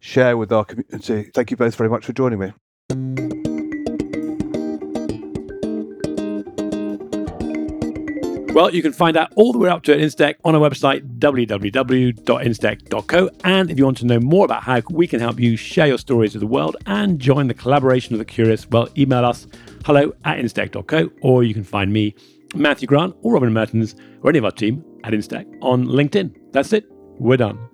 share 0.00 0.38
with 0.38 0.50
our 0.52 0.64
community. 0.64 1.30
Thank 1.34 1.50
you 1.50 1.56
both 1.58 1.74
very 1.76 1.90
much 1.90 2.06
for 2.06 2.14
joining 2.14 2.38
me. 2.38 3.31
Well, 8.52 8.74
you 8.74 8.82
can 8.82 8.92
find 8.92 9.16
out 9.16 9.32
all 9.34 9.54
that 9.54 9.58
we're 9.58 9.70
up 9.70 9.82
to 9.84 9.94
at 9.94 9.98
Instech 9.98 10.34
on 10.44 10.54
our 10.54 10.60
website, 10.60 11.18
www.instech.co. 11.18 13.30
And 13.44 13.70
if 13.70 13.78
you 13.78 13.86
want 13.86 13.96
to 13.98 14.04
know 14.04 14.20
more 14.20 14.44
about 14.44 14.62
how 14.62 14.82
we 14.90 15.06
can 15.06 15.20
help 15.20 15.40
you 15.40 15.56
share 15.56 15.86
your 15.86 15.96
stories 15.96 16.34
with 16.34 16.42
the 16.42 16.46
world 16.46 16.76
and 16.84 17.18
join 17.18 17.48
the 17.48 17.54
collaboration 17.54 18.14
of 18.14 18.18
the 18.18 18.26
curious, 18.26 18.68
well, 18.68 18.90
email 18.98 19.24
us 19.24 19.46
hello 19.86 20.12
at 20.26 20.36
instech.co, 20.36 21.10
or 21.22 21.44
you 21.44 21.54
can 21.54 21.64
find 21.64 21.94
me, 21.94 22.14
Matthew 22.54 22.86
Grant, 22.86 23.16
or 23.22 23.32
Robin 23.32 23.54
Merttens, 23.54 23.94
or 24.20 24.28
any 24.28 24.38
of 24.38 24.44
our 24.44 24.50
team 24.50 24.84
at 25.02 25.14
Instech 25.14 25.46
on 25.62 25.86
LinkedIn. 25.86 26.36
That's 26.52 26.74
it. 26.74 26.84
We're 27.18 27.38
done. 27.38 27.71